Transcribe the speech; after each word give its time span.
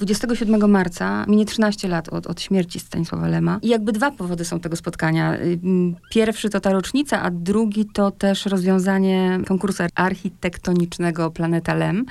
27 0.00 0.70
marca 0.70 1.24
minie 1.28 1.46
13 1.46 1.88
lat 1.88 2.08
od, 2.08 2.26
od 2.26 2.40
śmierci 2.40 2.80
Stanisława 2.80 3.28
Lema. 3.28 3.58
I 3.62 3.68
jakby 3.68 3.92
dwa 3.92 4.10
powody 4.10 4.44
są 4.44 4.60
tego 4.60 4.76
spotkania. 4.76 5.38
Pierwszy 6.10 6.50
to 6.50 6.60
ta 6.60 6.72
rocznica, 6.72 7.22
a 7.22 7.30
drugi 7.30 7.84
to 7.84 8.10
też 8.10 8.46
rozwiązanie 8.46 9.40
konkursu 9.46 9.82
architektonicznego 9.94 11.30
Planeta 11.30 11.74
Lem. 11.74 12.04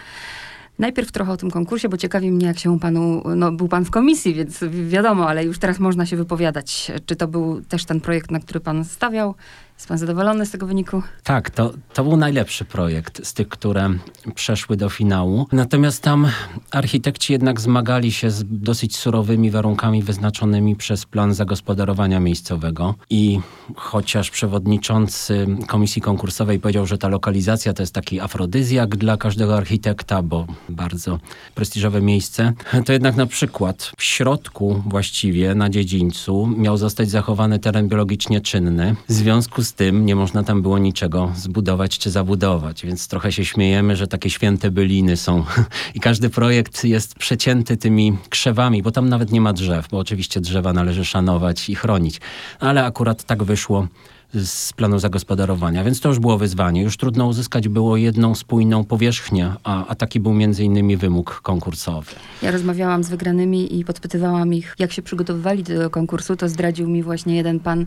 Najpierw 0.79 1.11
trochę 1.11 1.31
o 1.31 1.37
tym 1.37 1.51
konkursie, 1.51 1.89
bo 1.89 1.97
ciekawi 1.97 2.31
mnie, 2.31 2.47
jak 2.47 2.59
się 2.59 2.79
panu, 2.79 3.23
no 3.35 3.51
był 3.51 3.67
pan 3.67 3.85
w 3.85 3.91
komisji, 3.91 4.33
więc 4.33 4.63
wiadomo, 4.87 5.29
ale 5.29 5.45
już 5.45 5.59
teraz 5.59 5.79
można 5.79 6.05
się 6.05 6.17
wypowiadać. 6.17 6.91
Czy 7.05 7.15
to 7.15 7.27
był 7.27 7.61
też 7.61 7.85
ten 7.85 8.01
projekt, 8.01 8.31
na 8.31 8.39
który 8.39 8.59
pan 8.59 8.85
stawiał? 8.85 9.35
Jest 9.77 9.87
pan 9.87 9.97
zadowolony 9.97 10.45
z 10.45 10.51
tego 10.51 10.67
wyniku? 10.67 11.03
Tak, 11.23 11.49
to, 11.49 11.73
to 11.93 12.03
był 12.03 12.17
najlepszy 12.17 12.65
projekt 12.65 13.25
z 13.27 13.33
tych, 13.33 13.47
które 13.47 13.89
przeszły 14.35 14.77
do 14.77 14.89
finału. 14.89 15.47
Natomiast 15.51 16.03
tam 16.03 16.27
architekci 16.71 17.33
jednak 17.33 17.61
zmagali 17.61 18.11
się 18.11 18.31
z 18.31 18.43
dosyć 18.47 18.97
surowymi 18.97 19.51
warunkami 19.51 20.03
wyznaczonymi 20.03 20.75
przez 20.75 21.05
plan 21.05 21.33
zagospodarowania 21.33 22.19
miejscowego. 22.19 22.95
I 23.09 23.39
chociaż 23.75 24.29
przewodniczący 24.31 25.47
komisji 25.67 26.01
konkursowej 26.01 26.59
powiedział, 26.59 26.85
że 26.85 26.97
ta 26.97 27.07
lokalizacja 27.07 27.73
to 27.73 27.83
jest 27.83 27.93
taki 27.93 28.19
afrodyzjak 28.19 28.95
dla 28.95 29.17
każdego 29.17 29.57
architekta, 29.57 30.23
bo 30.23 30.47
bardzo 30.69 31.19
prestiżowe 31.55 32.01
miejsce, 32.01 32.53
to 32.85 32.93
jednak 32.93 33.15
na 33.15 33.25
przykład 33.25 33.91
w 33.97 34.03
środku 34.03 34.83
właściwie 34.87 35.55
na 35.55 35.69
dziedzińcu 35.69 36.47
miał 36.47 36.77
zostać 36.77 37.09
zachowany 37.09 37.59
teren 37.59 37.87
biologicznie 37.87 38.41
czynny. 38.41 38.95
W 39.09 39.13
związku 39.13 39.63
z 39.67 39.73
tym 39.73 40.05
nie 40.05 40.15
można 40.15 40.43
tam 40.43 40.61
było 40.61 40.77
niczego 40.77 41.31
zbudować 41.35 41.97
czy 41.97 42.11
zabudować, 42.11 42.85
więc 42.85 43.07
trochę 43.07 43.31
się 43.31 43.45
śmiejemy, 43.45 43.95
że 43.95 44.07
takie 44.07 44.29
święte 44.29 44.71
byliny 44.71 45.17
są. 45.17 45.43
I 45.95 45.99
każdy 45.99 46.29
projekt 46.29 46.83
jest 46.83 47.15
przecięty 47.15 47.77
tymi 47.77 48.17
krzewami, 48.29 48.83
bo 48.83 48.91
tam 48.91 49.09
nawet 49.09 49.31
nie 49.31 49.41
ma 49.41 49.53
drzew, 49.53 49.87
bo 49.91 49.97
oczywiście 49.97 50.41
drzewa 50.41 50.73
należy 50.73 51.05
szanować 51.05 51.69
i 51.69 51.75
chronić, 51.75 52.21
ale 52.59 52.85
akurat 52.85 53.23
tak 53.23 53.43
wyszło, 53.43 53.87
z 54.33 54.73
planu 54.73 54.99
zagospodarowania, 54.99 55.83
więc 55.83 55.99
to 55.99 56.09
już 56.09 56.19
było 56.19 56.37
wyzwanie. 56.37 56.81
Już 56.81 56.97
trudno 56.97 57.27
uzyskać 57.27 57.67
było 57.67 57.97
jedną 57.97 58.35
spójną 58.35 58.83
powierzchnię, 58.83 59.53
a, 59.63 59.87
a 59.87 59.95
taki 59.95 60.19
był 60.19 60.33
między 60.33 60.63
innymi 60.63 60.97
wymóg 60.97 61.41
konkursowy. 61.43 62.11
Ja 62.41 62.51
rozmawiałam 62.51 63.03
z 63.03 63.09
wygranymi 63.09 63.79
i 63.79 63.85
podpytywałam 63.85 64.53
ich, 64.53 64.75
jak 64.79 64.91
się 64.91 65.01
przygotowywali 65.01 65.63
do 65.63 65.89
konkursu, 65.89 66.35
to 66.35 66.49
zdradził 66.49 66.89
mi 66.89 67.03
właśnie 67.03 67.35
jeden 67.35 67.59
pan, 67.59 67.85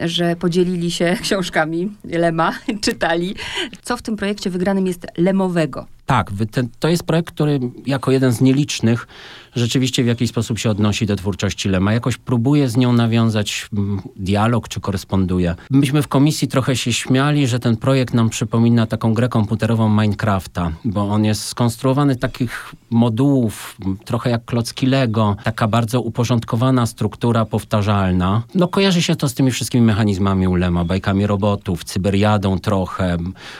że 0.00 0.36
podzielili 0.36 0.90
się 0.90 1.16
książkami 1.22 1.92
Lema, 2.04 2.52
czytali. 2.80 3.34
Co 3.82 3.96
w 3.96 4.02
tym 4.02 4.16
projekcie 4.16 4.50
wygranym 4.50 4.86
jest 4.86 5.06
lemowego? 5.16 5.86
Tak, 6.12 6.32
to 6.80 6.88
jest 6.88 7.04
projekt, 7.04 7.34
który 7.34 7.60
jako 7.86 8.10
jeden 8.10 8.32
z 8.32 8.40
nielicznych 8.40 9.06
rzeczywiście 9.54 10.04
w 10.04 10.06
jakiś 10.06 10.30
sposób 10.30 10.58
się 10.58 10.70
odnosi 10.70 11.06
do 11.06 11.16
twórczości 11.16 11.68
Lema. 11.68 11.92
Jakoś 11.92 12.16
próbuje 12.16 12.68
z 12.68 12.76
nią 12.76 12.92
nawiązać 12.92 13.68
mm, 13.72 14.00
dialog, 14.16 14.68
czy 14.68 14.80
koresponduje. 14.80 15.54
Myśmy 15.70 16.02
w 16.02 16.08
komisji 16.08 16.48
trochę 16.48 16.76
się 16.76 16.92
śmiali, 16.92 17.46
że 17.46 17.58
ten 17.58 17.76
projekt 17.76 18.14
nam 18.14 18.30
przypomina 18.30 18.86
taką 18.86 19.14
grę 19.14 19.28
komputerową 19.28 19.88
Minecrafta, 19.88 20.72
bo 20.84 21.08
on 21.08 21.24
jest 21.24 21.44
skonstruowany 21.44 22.16
takich 22.16 22.74
modułów, 22.90 23.76
trochę 24.04 24.30
jak 24.30 24.44
klocki 24.44 24.86
Lego, 24.86 25.36
taka 25.44 25.68
bardzo 25.68 26.00
uporządkowana 26.00 26.86
struktura 26.86 27.44
powtarzalna. 27.44 28.42
No 28.54 28.68
kojarzy 28.68 29.02
się 29.02 29.16
to 29.16 29.28
z 29.28 29.34
tymi 29.34 29.50
wszystkimi 29.50 29.86
mechanizmami 29.86 30.56
Lema, 30.56 30.84
bajkami 30.84 31.26
robotów, 31.26 31.84
cyberiadą 31.84 32.58
trochę, 32.58 33.16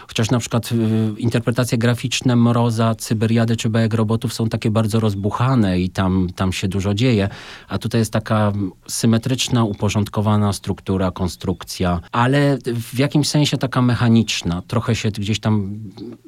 chociaż 0.08 0.30
na 0.30 0.38
przykład 0.38 0.72
y, 0.72 1.20
interpretacje 1.20 1.78
graficzne 1.78 2.36
Mroza, 2.42 2.94
Cyberiady 2.94 3.56
czy 3.56 3.70
bajek 3.70 3.94
robotów 3.94 4.34
są 4.34 4.48
takie 4.48 4.70
bardzo 4.70 5.00
rozbuchane 5.00 5.80
i 5.80 5.90
tam, 5.90 6.28
tam 6.36 6.52
się 6.52 6.68
dużo 6.68 6.94
dzieje, 6.94 7.28
a 7.68 7.78
tutaj 7.78 8.00
jest 8.00 8.12
taka 8.12 8.52
symetryczna, 8.88 9.64
uporządkowana 9.64 10.52
struktura, 10.52 11.10
konstrukcja, 11.10 12.00
ale 12.12 12.58
w 12.92 12.98
jakimś 12.98 13.28
sensie 13.28 13.58
taka 13.58 13.82
mechaniczna. 13.82 14.62
Trochę 14.66 14.94
się 14.94 15.10
gdzieś 15.10 15.40
tam, 15.40 15.78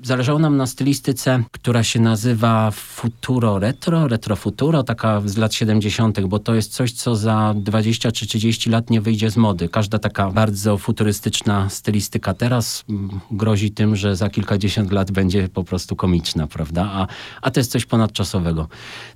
zależało 0.02 0.38
nam 0.38 0.56
na 0.56 0.66
stylistyce, 0.66 1.42
która 1.50 1.82
się 1.82 2.00
nazywa 2.00 2.70
futuro 2.70 3.58
retro, 3.58 4.08
retro 4.08 4.36
futuro, 4.36 4.82
taka 4.82 5.22
z 5.24 5.36
lat 5.36 5.54
70., 5.54 6.20
bo 6.20 6.38
to 6.38 6.54
jest 6.54 6.72
coś, 6.72 6.92
co 6.92 7.16
za 7.16 7.54
20 7.56 8.12
czy 8.12 8.26
30 8.26 8.70
lat 8.70 8.90
nie 8.90 9.00
wyjdzie 9.00 9.30
z 9.30 9.36
mody. 9.36 9.68
Każda 9.68 9.98
taka 9.98 10.30
bardzo 10.30 10.78
futurystyczna 10.78 11.70
stylistyka 11.70 12.34
teraz 12.34 12.84
grozi 13.30 13.70
tym, 13.70 13.96
że 13.96 14.16
za 14.16 14.30
kilkadziesiąt 14.30 14.92
lat 14.92 15.10
będzie 15.10 15.48
po 15.48 15.64
prostu 15.64 15.93
komiczna, 15.96 16.46
prawda? 16.46 16.90
A, 16.92 17.06
a 17.42 17.50
to 17.50 17.60
jest 17.60 17.70
coś 17.70 17.86
ponadczasowego. 17.86 18.68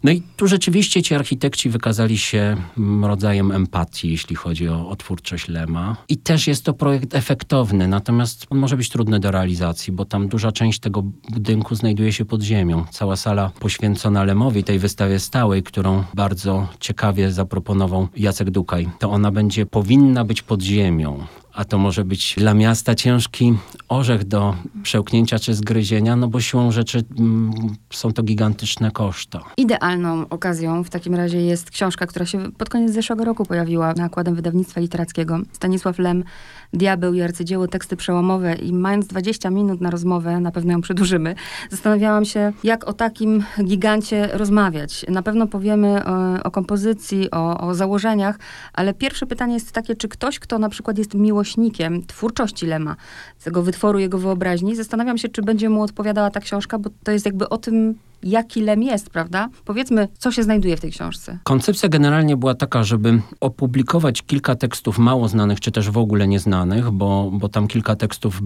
No 0.05 0.11
i 0.11 0.23
tu 0.37 0.47
rzeczywiście 0.47 1.03
ci 1.03 1.15
architekci 1.15 1.71
wykazali 1.71 2.19
się 2.19 2.57
mm, 2.79 3.05
rodzajem 3.05 3.53
empatii, 3.53 4.11
jeśli 4.11 4.37
chodzi 4.37 4.69
o, 4.69 4.89
o 4.89 4.97
twórczość 4.97 5.49
Lema. 5.49 5.97
I 6.09 6.17
też 6.17 6.47
jest 6.47 6.65
to 6.65 6.73
projekt 6.73 7.15
efektowny, 7.15 7.89
natomiast 7.89 8.47
on 8.51 8.59
może 8.59 8.77
być 8.77 8.89
trudny 8.89 9.21
do 9.21 9.31
realizacji, 9.31 9.93
bo 9.93 10.05
tam 10.05 10.29
duża 10.29 10.53
część 10.53 10.81
tego 10.81 11.03
budynku 11.29 11.75
znajduje 11.75 12.13
się 12.13 12.25
pod 12.25 12.43
ziemią. 12.43 12.85
Cała 12.91 13.17
sala 13.17 13.51
poświęcona 13.61 14.25
Lemowi, 14.25 14.65
tej 14.65 14.79
wystawie 14.79 15.19
stałej, 15.19 15.63
którą 15.63 16.05
bardzo 16.15 16.69
ciekawie 16.81 17.33
zaproponował 17.33 18.09
Jacek 18.17 18.51
Dukaj. 18.51 18.89
To 18.99 19.11
ona 19.11 19.31
będzie, 19.31 19.67
powinna 19.67 20.25
być 20.25 20.43
pod 20.43 20.63
ziemią 20.63 21.27
a 21.59 21.65
to 21.65 21.79
może 21.79 22.05
być 22.05 22.35
dla 22.39 22.55
miasta 22.55 22.95
ciężki 22.95 23.55
orzech 23.89 24.25
do 24.25 24.55
przełknięcia 24.83 25.39
czy 25.39 25.55
zgryzienia, 25.55 26.17
no 26.17 26.29
bo 26.29 26.41
siłą 26.41 26.73
rzeczy 26.73 27.05
mm, 27.19 27.53
są 27.91 28.13
to 28.13 28.23
gigantyczne 28.23 28.91
koszta. 28.91 29.41
Idealną 29.57 30.29
okazją 30.29 30.85
w 30.85 30.91
takim 30.91 31.15
razie 31.15 31.41
jest 31.41 31.71
książka, 31.71 32.07
która 32.07 32.27
się 32.27 32.53
pod 32.53 32.69
koniec 32.69 32.93
zeszłego 32.93 33.25
roku 33.25 33.45
pojawiła 33.47 33.95
nakładem 33.95 34.35
wydawnictwa 34.35 34.81
literackiego. 34.81 35.39
Stanisław 35.53 35.99
Lem, 35.99 36.25
Diabeł 36.73 37.15
i 37.15 37.23
arcydzieło, 37.23 37.69
teksty 37.69 37.97
przełomowe 37.97 38.55
i 38.55 38.73
mając 38.73 39.07
20 39.07 39.51
minut 39.51 39.81
na 39.81 39.91
rozmowę, 39.91 40.41
na 40.41 40.51
pewno 40.51 40.73
ją 40.73 40.81
przedłużymy, 40.81 41.35
zastanawiałam 41.71 42.25
się, 42.25 42.53
jak 42.65 42.89
o 42.89 42.93
takim 42.93 43.45
gigancie 43.65 44.29
rozmawiać. 44.33 45.07
Na 45.09 45.23
pewno 45.23 45.47
powiemy 45.47 46.05
o, 46.05 46.43
o 46.43 46.51
kompozycji, 46.51 47.31
o, 47.31 47.69
o 47.69 47.75
założeniach, 47.75 48.39
ale 48.73 48.95
pierwsze 48.95 49.27
pytanie 49.27 49.55
jest 49.55 49.73
takie, 49.73 49.97
czy 49.97 50.09
ktoś, 50.09 50.39
kto 50.39 50.59
na 50.59 50.69
przykład 50.69 50.99
jest 50.99 51.15
miłośnikiem 51.15 52.07
twórczości 52.07 52.67
Lema, 52.67 52.97
tego 53.45 53.63
wytworu 53.63 53.99
jego 53.99 54.19
wyobraźni. 54.19 54.77
Zastanawiam 54.77 55.19
się, 55.19 55.29
czy 55.29 55.43
będzie 55.43 55.69
mu 55.69 55.83
odpowiadała 55.83 56.31
ta 56.31 56.41
książka, 56.41 56.79
bo 56.79 56.91
to 57.05 57.13
jest 57.13 57.27
jakby 57.27 57.49
o 57.49 57.59
tym, 57.59 57.95
jaki 58.23 58.61
Lem 58.61 58.83
jest, 58.83 59.11
prawda? 59.11 59.49
Powiedzmy, 59.65 60.09
co 60.19 60.33
się 60.33 60.43
znajduje 60.43 60.77
w 60.77 60.81
tej 60.81 60.91
książce. 60.91 61.39
Koncepcja 61.43 61.89
generalnie 61.89 62.37
była 62.37 62.55
taka, 62.55 62.85
żeby 62.85 63.21
opublikować 63.41 64.23
kilka 64.23 64.55
tekstów 64.55 64.99
mało 64.99 65.29
znanych, 65.29 65.61
czy 65.61 65.71
też 65.71 65.91
w 65.91 65.99
ogóle 65.99 66.29
nieznanych, 66.29 66.91
bo, 66.91 67.31
bo 67.33 67.49
tam 67.49 67.69
kilka 67.69 67.97
tekstów 67.97 68.39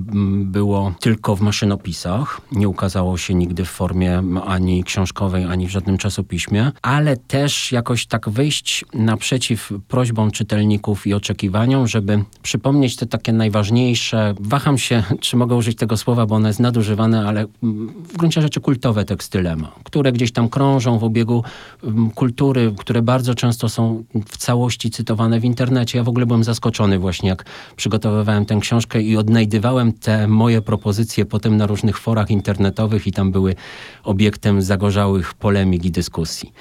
było 0.45 0.95
tylko 1.01 1.37
w 1.37 1.41
maszynopisach. 1.41 2.41
Nie 2.53 2.69
ukazało 2.69 3.19
się 3.19 3.35
nigdy 3.35 3.65
w 3.65 3.71
formie 3.71 4.23
ani 4.47 4.85
książkowej, 4.85 5.45
ani 5.45 5.67
w 5.67 5.71
żadnym 5.71 5.99
czasopiśmie, 5.99 6.73
ale 6.83 7.17
też 7.17 7.73
jakoś 7.73 8.07
tak 8.07 8.29
wyjść 8.29 8.85
naprzeciw 8.95 9.73
prośbom 9.89 10.31
czytelników 10.31 11.07
i 11.07 11.15
oczekiwaniom, 11.15 11.89
żeby 11.89 12.25
przypomnieć 12.43 12.97
te 12.97 13.07
takie 13.07 13.33
najważniejsze, 13.33 14.35
waham 14.41 14.79
się, 14.79 15.03
czy 15.21 15.37
mogę 15.37 15.57
użyć 15.57 15.79
tego 15.79 15.97
słowa, 15.97 16.27
bo 16.27 16.35
ono 16.35 16.49
jest 16.49 16.61
nadużywane, 16.61 17.29
ale 17.29 17.47
w 18.13 18.17
gruncie 18.17 18.43
rzeczy 18.43 18.61
kultowe 18.61 19.05
teksty 19.05 19.43
które 19.85 20.13
gdzieś 20.13 20.33
tam 20.33 20.49
krążą 20.49 20.99
w 20.99 21.05
obiegu 21.05 21.45
mm, 21.85 22.11
kultury, 22.11 22.75
które 22.79 23.03
bardzo 23.03 23.35
często 23.35 23.69
są 23.69 24.05
w 24.27 24.37
całości 24.37 24.91
cytowane 24.91 25.41
w 25.41 25.45
internecie. 25.45 25.99
Ja 25.99 26.05
w 26.05 26.09
ogóle 26.09 26.27
byłem 26.27 26.45
zaskoczony 26.45 26.99
właśnie, 26.99 27.29
jak 27.29 27.45
przygotowywałem 27.77 28.45
tę 28.45 28.59
książkę 28.61 29.03
i 29.03 29.17
odnajdywałem 29.17 29.93
te 29.93 30.29
moje 30.29 30.63
propozycje 30.63 31.25
potem 31.25 31.57
na 31.57 31.67
różnych 31.67 31.99
forach 31.99 32.31
internetowych 32.31 33.07
i 33.07 33.13
tam 33.13 33.33
były 33.33 33.55
obiektem 34.05 34.63
zagorzałych 34.63 35.35
polemik 35.35 35.85
i 35.85 35.91
dyskusji. 35.91 36.53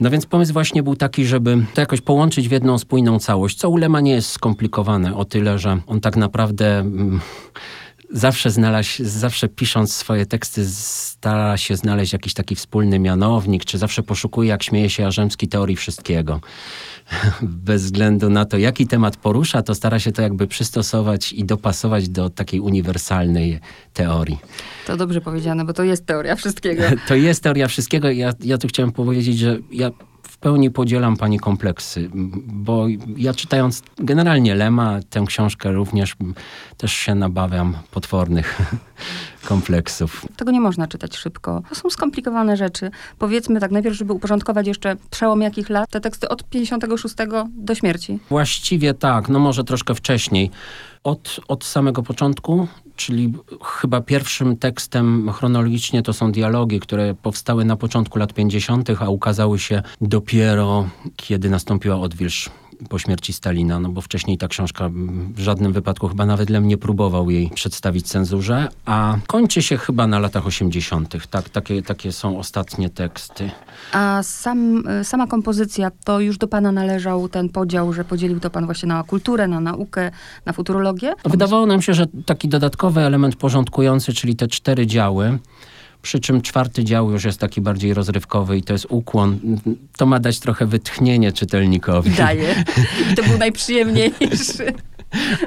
No 0.00 0.10
więc 0.10 0.26
pomysł 0.26 0.52
właśnie 0.52 0.82
był 0.82 0.96
taki, 0.96 1.26
żeby 1.26 1.66
to 1.74 1.80
jakoś 1.80 2.00
połączyć 2.00 2.48
w 2.48 2.52
jedną 2.52 2.78
spójną 2.78 3.18
całość, 3.18 3.58
co 3.58 3.68
u 3.68 3.76
Lema 3.76 4.00
nie 4.00 4.12
jest 4.12 4.30
skomplikowane 4.30 5.16
o 5.16 5.24
tyle, 5.24 5.58
że 5.58 5.78
on 5.86 6.00
tak 6.00 6.16
naprawdę... 6.16 6.78
Mm, 6.78 7.20
zawsze 8.10 8.50
znalazł, 8.50 9.04
zawsze 9.04 9.48
pisząc 9.48 9.94
swoje 9.94 10.26
teksty 10.26 10.66
stara 10.66 11.56
się 11.56 11.76
znaleźć 11.76 12.12
jakiś 12.12 12.34
taki 12.34 12.54
wspólny 12.54 12.98
mianownik, 12.98 13.64
czy 13.64 13.78
zawsze 13.78 14.02
poszukuje, 14.02 14.48
jak 14.48 14.62
śmieje 14.62 14.90
się 14.90 15.02
Jarzemski, 15.02 15.48
teorii 15.48 15.76
wszystkiego. 15.76 16.40
Bez 17.42 17.82
względu 17.82 18.30
na 18.30 18.44
to, 18.44 18.58
jaki 18.58 18.86
temat 18.86 19.16
porusza, 19.16 19.62
to 19.62 19.74
stara 19.74 19.98
się 19.98 20.12
to 20.12 20.22
jakby 20.22 20.46
przystosować 20.46 21.32
i 21.32 21.44
dopasować 21.44 22.08
do 22.08 22.30
takiej 22.30 22.60
uniwersalnej 22.60 23.60
teorii. 23.92 24.38
To 24.86 24.96
dobrze 24.96 25.20
powiedziane, 25.20 25.64
bo 25.64 25.72
to 25.72 25.82
jest 25.82 26.06
teoria 26.06 26.36
wszystkiego. 26.36 26.82
To 27.08 27.14
jest 27.14 27.42
teoria 27.42 27.68
wszystkiego. 27.68 28.10
Ja, 28.10 28.32
ja 28.40 28.58
tu 28.58 28.68
chciałem 28.68 28.92
powiedzieć, 28.92 29.38
że 29.38 29.58
ja 29.70 29.90
w 30.36 30.38
pełni 30.38 30.70
podzielam 30.70 31.16
pani 31.16 31.38
kompleksy, 31.38 32.10
bo 32.46 32.86
ja 33.16 33.34
czytając 33.34 33.82
generalnie 33.98 34.54
Lema, 34.54 35.00
tę 35.10 35.24
książkę 35.26 35.72
również 35.72 36.16
też 36.76 36.92
się 36.92 37.14
nabawiam 37.14 37.76
potwornych 37.90 38.58
kompleksów. 39.48 40.26
Tego 40.36 40.50
nie 40.50 40.60
można 40.60 40.86
czytać 40.86 41.16
szybko. 41.16 41.62
To 41.68 41.74
są 41.74 41.90
skomplikowane 41.90 42.56
rzeczy. 42.56 42.90
Powiedzmy 43.18 43.60
tak, 43.60 43.70
najpierw, 43.70 43.96
żeby 43.96 44.12
uporządkować 44.12 44.66
jeszcze 44.66 44.96
przełom 45.10 45.40
jakich 45.40 45.70
lat, 45.70 45.90
te 45.90 46.00
teksty 46.00 46.28
od 46.28 46.48
56 46.50 47.14
do 47.48 47.74
śmierci. 47.74 48.18
Właściwie 48.28 48.94
tak, 48.94 49.28
no 49.28 49.38
może 49.38 49.64
troszkę 49.64 49.94
wcześniej. 49.94 50.50
Od, 51.04 51.40
od 51.48 51.64
samego 51.64 52.02
początku, 52.02 52.68
czyli 52.96 53.32
chyba 53.62 54.00
pierwszym 54.00 54.56
tekstem 54.56 55.32
chronologicznie 55.32 56.02
to 56.02 56.12
są 56.12 56.32
dialogi, 56.32 56.80
które 56.80 57.14
powstały 57.14 57.64
na 57.64 57.76
początku 57.76 58.18
lat 58.18 58.32
50., 58.32 58.90
a 59.00 59.08
ukazały 59.08 59.58
się 59.58 59.82
dopiero 60.00 60.88
kiedy 61.16 61.50
nastąpiła 61.50 61.96
odwilż 61.96 62.50
po 62.88 62.98
śmierci 62.98 63.32
Stalina, 63.32 63.80
no 63.80 63.88
bo 63.88 64.00
wcześniej 64.00 64.38
ta 64.38 64.48
książka 64.48 64.90
w 65.34 65.40
żadnym 65.40 65.72
wypadku 65.72 66.08
chyba 66.08 66.26
nawet 66.26 66.50
Lem 66.50 66.68
nie 66.68 66.78
próbował 66.78 67.30
jej 67.30 67.50
przedstawić 67.54 68.06
cenzurze, 68.06 68.68
a 68.84 69.18
kończy 69.26 69.62
się 69.62 69.76
chyba 69.76 70.06
na 70.06 70.18
latach 70.18 70.46
80. 70.46 71.28
Tak, 71.30 71.48
takie, 71.48 71.82
takie 71.82 72.12
są 72.12 72.38
ostatnie 72.38 72.90
teksty. 72.90 73.50
A 73.92 74.22
sam, 74.22 74.82
sama 75.02 75.26
kompozycja, 75.26 75.90
to 76.04 76.20
już 76.20 76.38
do 76.38 76.48
pana 76.48 76.72
należał 76.72 77.28
ten 77.28 77.48
podział, 77.48 77.92
że 77.92 78.04
podzielił 78.04 78.40
to 78.40 78.50
pan 78.50 78.66
właśnie 78.66 78.88
na 78.88 79.04
kulturę, 79.04 79.48
na 79.48 79.60
naukę, 79.60 80.10
na 80.46 80.52
futurologię? 80.52 81.12
Wydawało 81.24 81.66
nam 81.66 81.82
się, 81.82 81.94
że 81.94 82.06
taki 82.26 82.48
dodatkowy 82.48 83.00
element 83.00 83.36
porządkujący, 83.36 84.12
czyli 84.12 84.36
te 84.36 84.48
cztery 84.48 84.86
działy, 84.86 85.38
przy 86.02 86.20
czym 86.20 86.42
czwarty 86.42 86.84
dział 86.84 87.10
już 87.10 87.24
jest 87.24 87.40
taki 87.40 87.60
bardziej 87.60 87.94
rozrywkowy 87.94 88.58
i 88.58 88.62
to 88.62 88.72
jest 88.72 88.86
ukłon. 88.88 89.38
To 89.96 90.06
ma 90.06 90.20
dać 90.20 90.40
trochę 90.40 90.66
wytchnienie 90.66 91.32
czytelnikowi. 91.32 92.10
Daje. 92.10 92.64
I 93.12 93.14
to 93.14 93.22
był 93.22 93.38
najprzyjemniejszy. 93.38 94.72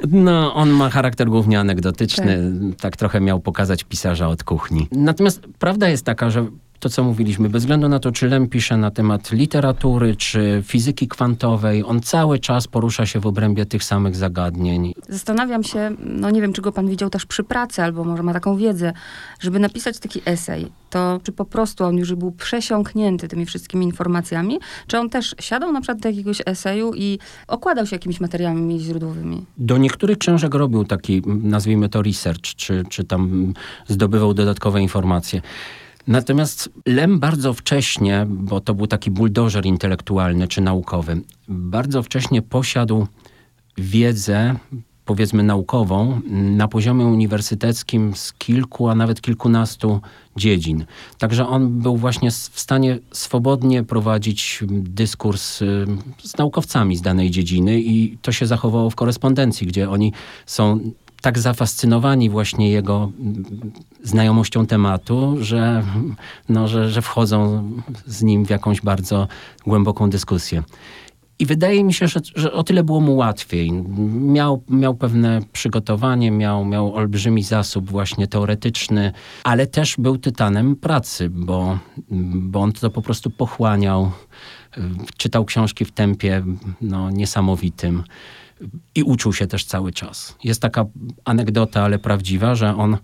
No, 0.09 0.53
on 0.55 0.69
ma 0.69 0.89
charakter 0.89 1.27
głównie 1.27 1.59
anegdotyczny. 1.59 2.51
Tak. 2.71 2.81
tak 2.81 2.97
trochę 2.97 3.21
miał 3.21 3.39
pokazać 3.39 3.83
pisarza 3.83 4.27
od 4.27 4.43
kuchni. 4.43 4.87
Natomiast 4.91 5.41
prawda 5.59 5.89
jest 5.89 6.05
taka, 6.05 6.29
że 6.29 6.47
to, 6.79 6.89
co 6.89 7.03
mówiliśmy, 7.03 7.49
bez 7.49 7.63
względu 7.63 7.89
na 7.89 7.99
to, 7.99 8.11
czy 8.11 8.27
Lem 8.27 8.47
pisze 8.47 8.77
na 8.77 8.91
temat 8.91 9.31
literatury, 9.31 10.15
czy 10.15 10.63
fizyki 10.65 11.07
kwantowej, 11.07 11.83
on 11.83 12.01
cały 12.01 12.39
czas 12.39 12.67
porusza 12.67 13.05
się 13.05 13.19
w 13.19 13.27
obrębie 13.27 13.65
tych 13.65 13.83
samych 13.83 14.15
zagadnień. 14.15 14.93
Zastanawiam 15.09 15.63
się, 15.63 15.91
no 15.99 16.29
nie 16.29 16.41
wiem, 16.41 16.53
czy 16.53 16.61
go 16.61 16.71
pan 16.71 16.87
widział 16.87 17.09
też 17.09 17.25
przy 17.25 17.43
pracy, 17.43 17.83
albo 17.83 18.03
może 18.03 18.23
ma 18.23 18.33
taką 18.33 18.57
wiedzę, 18.57 18.93
żeby 19.39 19.59
napisać 19.59 19.99
taki 19.99 20.21
esej, 20.25 20.71
to 20.89 21.19
czy 21.23 21.31
po 21.31 21.45
prostu 21.45 21.83
on 21.83 21.97
już 21.97 22.15
był 22.15 22.31
przesiąknięty 22.31 23.27
tymi 23.27 23.45
wszystkimi 23.45 23.85
informacjami, 23.85 24.59
czy 24.87 24.99
on 24.99 25.09
też 25.09 25.35
siadał 25.39 25.71
na 25.71 25.81
przykład 25.81 25.99
do 25.99 26.09
jakiegoś 26.09 26.41
eseju 26.45 26.93
i 26.95 27.19
okładał 27.47 27.85
się 27.85 27.95
jakimiś 27.95 28.19
materiałami 28.19 28.79
źródłowymi? 28.79 29.45
Do 29.57 29.77
niektórych 29.77 30.17
książek 30.17 30.53
robił 30.53 30.85
taki, 30.85 31.21
nazwijmy 31.25 31.89
to 31.89 32.01
research, 32.01 32.55
czy, 32.55 32.83
czy 32.89 33.03
tam 33.03 33.53
zdobywał 33.87 34.33
dodatkowe 34.33 34.81
informacje. 34.81 35.41
Natomiast 36.09 36.69
Lem 36.85 37.19
bardzo 37.19 37.53
wcześnie, 37.53 38.25
bo 38.29 38.61
to 38.61 38.73
był 38.73 38.87
taki 38.87 39.11
buldożer 39.11 39.65
intelektualny 39.65 40.47
czy 40.47 40.61
naukowy, 40.61 41.21
bardzo 41.47 42.03
wcześnie 42.03 42.41
posiadł 42.41 43.07
wiedzę, 43.77 44.55
powiedzmy 45.05 45.43
naukową, 45.43 46.21
na 46.31 46.67
poziomie 46.67 47.05
uniwersyteckim 47.05 48.15
z 48.15 48.33
kilku, 48.33 48.89
a 48.89 48.95
nawet 48.95 49.21
kilkunastu 49.21 50.01
dziedzin. 50.35 50.85
Także 51.17 51.47
on 51.47 51.79
był 51.79 51.97
właśnie 51.97 52.31
w 52.31 52.59
stanie 52.59 52.99
swobodnie 53.11 53.83
prowadzić 53.83 54.63
dyskurs 54.71 55.61
y, 55.61 55.85
z 56.23 56.37
naukowcami 56.37 56.95
z 56.95 57.01
danej 57.01 57.31
dziedziny 57.31 57.79
i 57.81 58.17
to 58.21 58.31
się 58.31 58.45
zachowało 58.45 58.89
w 58.89 58.95
korespondencji, 58.95 59.67
gdzie 59.67 59.89
oni 59.89 60.13
są 60.45 60.79
tak 61.21 61.39
zafascynowani 61.39 62.29
właśnie 62.29 62.71
jego 62.71 63.11
znajomością 64.03 64.65
tematu, 64.65 65.37
że, 65.39 65.83
no, 66.49 66.67
że, 66.67 66.89
że 66.89 67.01
wchodzą 67.01 67.63
z 68.05 68.23
nim 68.23 68.45
w 68.45 68.49
jakąś 68.49 68.81
bardzo 68.81 69.27
głęboką 69.65 70.09
dyskusję. 70.09 70.63
I 71.39 71.45
wydaje 71.45 71.83
mi 71.83 71.93
się, 71.93 72.07
że, 72.07 72.19
że 72.35 72.53
o 72.53 72.63
tyle 72.63 72.83
było 72.83 72.99
mu 72.99 73.15
łatwiej. 73.15 73.71
Miał, 74.11 74.63
miał 74.69 74.95
pewne 74.95 75.39
przygotowanie, 75.53 76.31
miał, 76.31 76.65
miał 76.65 76.95
olbrzymi 76.95 77.43
zasób 77.43 77.89
właśnie 77.89 78.27
teoretyczny, 78.27 79.11
ale 79.43 79.67
też 79.67 79.95
był 79.97 80.17
tytanem 80.17 80.75
pracy, 80.75 81.29
bo, 81.29 81.79
bo 82.33 82.59
on 82.59 82.71
to 82.71 82.89
po 82.89 83.01
prostu 83.01 83.29
pochłaniał. 83.29 84.11
Czytał 85.17 85.45
książki 85.45 85.85
w 85.85 85.91
tempie 85.91 86.43
no, 86.81 87.09
niesamowitym 87.09 88.03
i 88.95 89.03
uczył 89.03 89.33
się 89.33 89.47
też 89.47 89.65
cały 89.65 89.91
czas. 89.91 90.35
Jest 90.43 90.61
taka 90.61 90.85
anegdota, 91.25 91.83
ale 91.83 91.99
prawdziwa, 91.99 92.55
że 92.55 92.75
on 92.75 92.97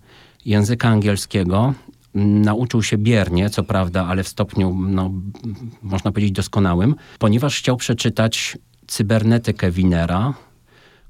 języka 0.45 0.89
angielskiego 0.89 1.73
nauczył 2.15 2.83
się 2.83 2.97
biernie, 2.97 3.49
co 3.49 3.63
prawda, 3.63 4.05
ale 4.05 4.23
w 4.23 4.27
stopniu, 4.27 4.77
no, 4.87 5.11
można 5.81 6.11
powiedzieć, 6.11 6.31
doskonałym, 6.31 6.95
ponieważ 7.19 7.57
chciał 7.57 7.77
przeczytać 7.77 8.57
cybernetykę 8.87 9.71
Winera, 9.71 10.33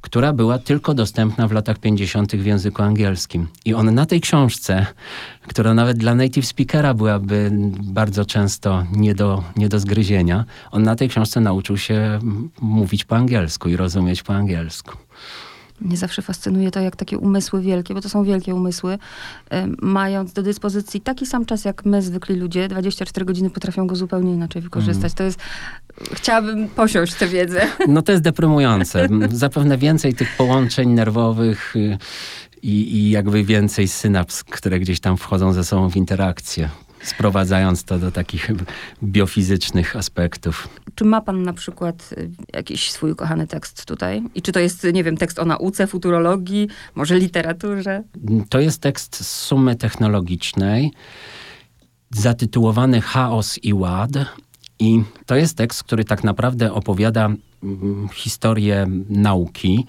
która 0.05 0.33
była 0.33 0.59
tylko 0.59 0.93
dostępna 0.93 1.47
w 1.47 1.51
latach 1.51 1.77
50. 1.77 2.35
w 2.35 2.45
języku 2.45 2.81
angielskim. 2.83 3.47
I 3.65 3.73
on 3.73 3.93
na 3.93 4.05
tej 4.05 4.21
książce, 4.21 4.85
która 5.47 5.73
nawet 5.73 5.97
dla 5.97 6.15
native 6.15 6.45
speakera 6.45 6.93
byłaby 6.93 7.51
bardzo 7.83 8.25
często 8.25 8.85
nie 8.91 9.15
do, 9.15 9.43
nie 9.55 9.69
do 9.69 9.79
zgryzienia, 9.79 10.45
on 10.71 10.83
na 10.83 10.95
tej 10.95 11.09
książce 11.09 11.41
nauczył 11.41 11.77
się 11.77 12.19
mówić 12.61 13.05
po 13.05 13.15
angielsku 13.15 13.69
i 13.69 13.75
rozumieć 13.75 14.23
po 14.23 14.33
angielsku. 14.33 14.97
Mnie 15.81 15.97
zawsze 15.97 16.21
fascynuje 16.21 16.71
to, 16.71 16.79
jak 16.79 16.95
takie 16.95 17.17
umysły 17.17 17.61
wielkie, 17.61 17.93
bo 17.93 18.01
to 18.01 18.09
są 18.09 18.23
wielkie 18.23 18.55
umysły, 18.55 18.97
mając 19.81 20.33
do 20.33 20.43
dyspozycji 20.43 21.01
taki 21.01 21.25
sam 21.25 21.45
czas 21.45 21.65
jak 21.65 21.85
my, 21.85 22.01
zwykli 22.01 22.35
ludzie, 22.35 22.67
24 22.67 23.25
godziny 23.25 23.49
potrafią 23.49 23.87
go 23.87 23.95
zupełnie 23.95 24.33
inaczej 24.33 24.61
wykorzystać. 24.61 25.11
Mm. 25.11 25.17
To 25.17 25.23
jest, 25.23 25.39
chciałabym 26.13 26.69
posiąść 26.69 27.13
tę 27.13 27.27
wiedzę. 27.27 27.61
No 27.87 28.01
to 28.01 28.11
jest 28.11 28.23
deprymujące. 28.23 29.07
Zapewne 29.31 29.77
więcej 29.77 30.13
tych 30.13 30.37
połączeń 30.37 30.89
nerwowych 30.89 31.75
y, 31.75 31.97
i, 32.61 32.95
i 32.97 33.09
jakby 33.09 33.43
więcej 33.43 33.87
synaps, 33.87 34.43
które 34.43 34.79
gdzieś 34.79 34.99
tam 34.99 35.17
wchodzą 35.17 35.53
ze 35.53 35.63
sobą 35.63 35.89
w 35.89 35.95
interakcję 35.95 36.69
sprowadzając 37.05 37.83
to 37.83 37.99
do 37.99 38.11
takich 38.11 38.51
biofizycznych 39.03 39.95
aspektów. 39.95 40.69
Czy 40.95 41.05
ma 41.05 41.21
pan 41.21 41.43
na 41.43 41.53
przykład 41.53 42.09
y, 42.17 42.29
jakiś 42.53 42.91
swój 42.91 43.11
ukochany 43.11 43.47
tekst 43.47 43.85
tutaj? 43.85 44.23
I 44.35 44.41
czy 44.41 44.51
to 44.51 44.59
jest, 44.59 44.87
nie 44.93 45.03
wiem, 45.03 45.17
tekst 45.17 45.39
o 45.39 45.45
nauce, 45.45 45.87
futurologii, 45.87 46.67
może 46.95 47.17
literaturze? 47.17 48.03
To 48.49 48.59
jest 48.59 48.81
tekst 48.81 49.15
z 49.15 49.27
sumy 49.27 49.75
technologicznej, 49.75 50.91
zatytułowany 52.11 53.01
Chaos 53.01 53.57
i 53.63 53.73
Ład. 53.73 54.11
I 54.79 55.03
to 55.25 55.35
jest 55.35 55.57
tekst, 55.57 55.83
który 55.83 56.03
tak 56.03 56.23
naprawdę 56.23 56.73
opowiada 56.73 57.25
mm, 57.63 58.09
historię 58.13 58.87
nauki, 59.09 59.85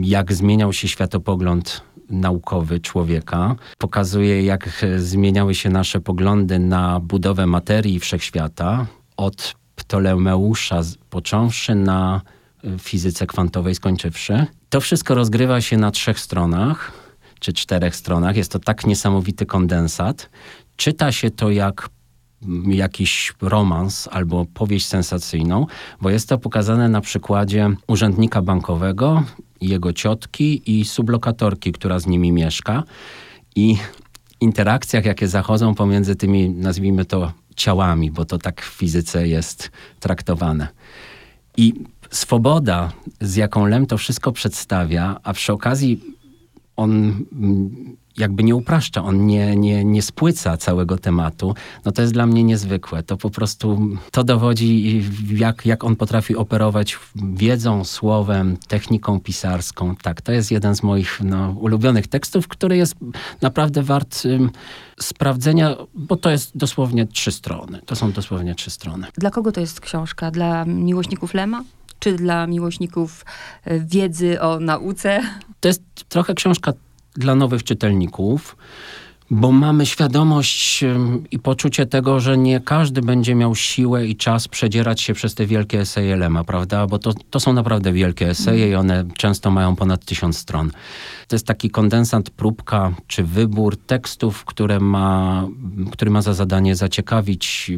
jak 0.00 0.32
zmieniał 0.32 0.72
się 0.72 0.88
światopogląd 0.88 1.82
naukowy 2.10 2.80
człowieka. 2.80 3.56
Pokazuje, 3.78 4.42
jak 4.42 4.86
zmieniały 4.96 5.54
się 5.54 5.70
nasze 5.70 6.00
poglądy 6.00 6.58
na 6.58 7.00
budowę 7.00 7.46
materii 7.46 8.00
wszechświata 8.00 8.86
od 9.16 9.54
Ptolemeusza 9.76 10.80
począwszy 11.10 11.74
na 11.74 12.20
y, 12.64 12.78
fizyce 12.78 13.26
kwantowej 13.26 13.74
skończywszy. 13.74 14.46
To 14.68 14.80
wszystko 14.80 15.14
rozgrywa 15.14 15.60
się 15.60 15.76
na 15.76 15.90
trzech 15.90 16.20
stronach, 16.20 16.92
czy 17.40 17.52
czterech 17.52 17.96
stronach. 17.96 18.36
Jest 18.36 18.52
to 18.52 18.58
tak 18.58 18.86
niesamowity 18.86 19.46
kondensat. 19.46 20.30
Czyta 20.76 21.12
się 21.12 21.30
to 21.30 21.50
jak 21.50 21.88
mm, 22.42 22.72
jakiś 22.72 23.32
romans 23.42 24.08
albo 24.12 24.46
powieść 24.54 24.86
sensacyjną, 24.86 25.66
bo 26.00 26.10
jest 26.10 26.28
to 26.28 26.38
pokazane 26.38 26.88
na 26.88 27.00
przykładzie 27.00 27.70
urzędnika 27.86 28.42
bankowego, 28.42 29.22
jego 29.60 29.92
ciotki 29.92 30.80
i 30.80 30.84
sublokatorki, 30.84 31.72
która 31.72 31.98
z 31.98 32.06
nimi 32.06 32.32
mieszka. 32.32 32.82
I 33.56 33.76
interakcjach, 34.40 35.04
jakie 35.04 35.28
zachodzą 35.28 35.74
pomiędzy 35.74 36.16
tymi, 36.16 36.50
nazwijmy 36.50 37.04
to, 37.04 37.32
ciałami, 37.58 38.10
bo 38.10 38.24
to 38.24 38.38
tak 38.38 38.62
w 38.62 38.64
fizyce 38.64 39.28
jest 39.28 39.70
traktowane. 40.00 40.68
I 41.56 41.74
swoboda, 42.10 42.92
z 43.20 43.36
jaką 43.36 43.66
Lem 43.66 43.86
to 43.86 43.98
wszystko 43.98 44.32
przedstawia, 44.32 45.20
a 45.22 45.32
przy 45.32 45.52
okazji 45.52 46.00
on 46.78 47.24
mm, 47.32 47.96
jakby 48.18 48.44
nie 48.44 48.54
upraszcza, 48.54 49.04
on 49.04 49.26
nie, 49.26 49.56
nie, 49.56 49.84
nie 49.84 50.02
spłyca 50.02 50.56
całego 50.56 50.98
tematu, 50.98 51.54
no 51.84 51.92
to 51.92 52.02
jest 52.02 52.14
dla 52.14 52.26
mnie 52.26 52.44
niezwykłe. 52.44 53.02
To 53.02 53.16
po 53.16 53.30
prostu, 53.30 53.88
to 54.10 54.24
dowodzi 54.24 55.02
jak, 55.30 55.66
jak 55.66 55.84
on 55.84 55.96
potrafi 55.96 56.36
operować 56.36 56.98
wiedzą, 57.34 57.84
słowem, 57.84 58.56
techniką 58.68 59.20
pisarską. 59.20 59.96
Tak, 59.96 60.20
to 60.20 60.32
jest 60.32 60.50
jeden 60.50 60.76
z 60.76 60.82
moich 60.82 61.20
no, 61.24 61.50
ulubionych 61.50 62.06
tekstów, 62.06 62.48
który 62.48 62.76
jest 62.76 62.94
naprawdę 63.42 63.82
wart 63.82 64.22
um, 64.24 64.50
sprawdzenia, 65.00 65.76
bo 65.94 66.16
to 66.16 66.30
jest 66.30 66.56
dosłownie 66.56 67.06
trzy 67.06 67.32
strony. 67.32 67.80
To 67.86 67.96
są 67.96 68.12
dosłownie 68.12 68.54
trzy 68.54 68.70
strony. 68.70 69.06
Dla 69.14 69.30
kogo 69.30 69.52
to 69.52 69.60
jest 69.60 69.80
książka? 69.80 70.30
Dla 70.30 70.64
miłośników 70.64 71.34
Lema? 71.34 71.64
Czy 71.98 72.12
dla 72.12 72.46
miłośników 72.46 73.24
e, 73.64 73.80
wiedzy 73.80 74.40
o 74.40 74.60
nauce? 74.60 75.20
To 75.60 75.68
jest 75.68 75.82
trochę 76.08 76.34
książka 76.34 76.72
dla 77.14 77.34
nowych 77.34 77.64
czytelników, 77.64 78.56
bo 79.30 79.52
mamy 79.52 79.86
świadomość 79.86 80.84
i 81.30 81.38
poczucie 81.38 81.86
tego, 81.86 82.20
że 82.20 82.38
nie 82.38 82.60
każdy 82.60 83.02
będzie 83.02 83.34
miał 83.34 83.54
siłę 83.54 84.06
i 84.06 84.16
czas 84.16 84.48
przedzierać 84.48 85.00
się 85.00 85.14
przez 85.14 85.34
te 85.34 85.46
wielkie 85.46 85.80
eseje 85.80 86.16
Lema, 86.16 86.44
prawda? 86.44 86.86
Bo 86.86 86.98
to, 86.98 87.12
to 87.30 87.40
są 87.40 87.52
naprawdę 87.52 87.92
wielkie 87.92 88.28
eseje 88.28 88.68
i 88.68 88.74
one 88.74 89.04
często 89.16 89.50
mają 89.50 89.76
ponad 89.76 90.04
tysiąc 90.04 90.38
stron. 90.38 90.70
To 91.28 91.36
jest 91.36 91.46
taki 91.46 91.70
kondensat, 91.70 92.30
próbka 92.30 92.92
czy 93.06 93.24
wybór 93.24 93.76
tekstów, 93.76 94.44
które 94.44 94.80
ma, 94.80 95.46
który 95.92 96.10
ma 96.10 96.22
za 96.22 96.34
zadanie 96.34 96.76
zaciekawić 96.76 97.70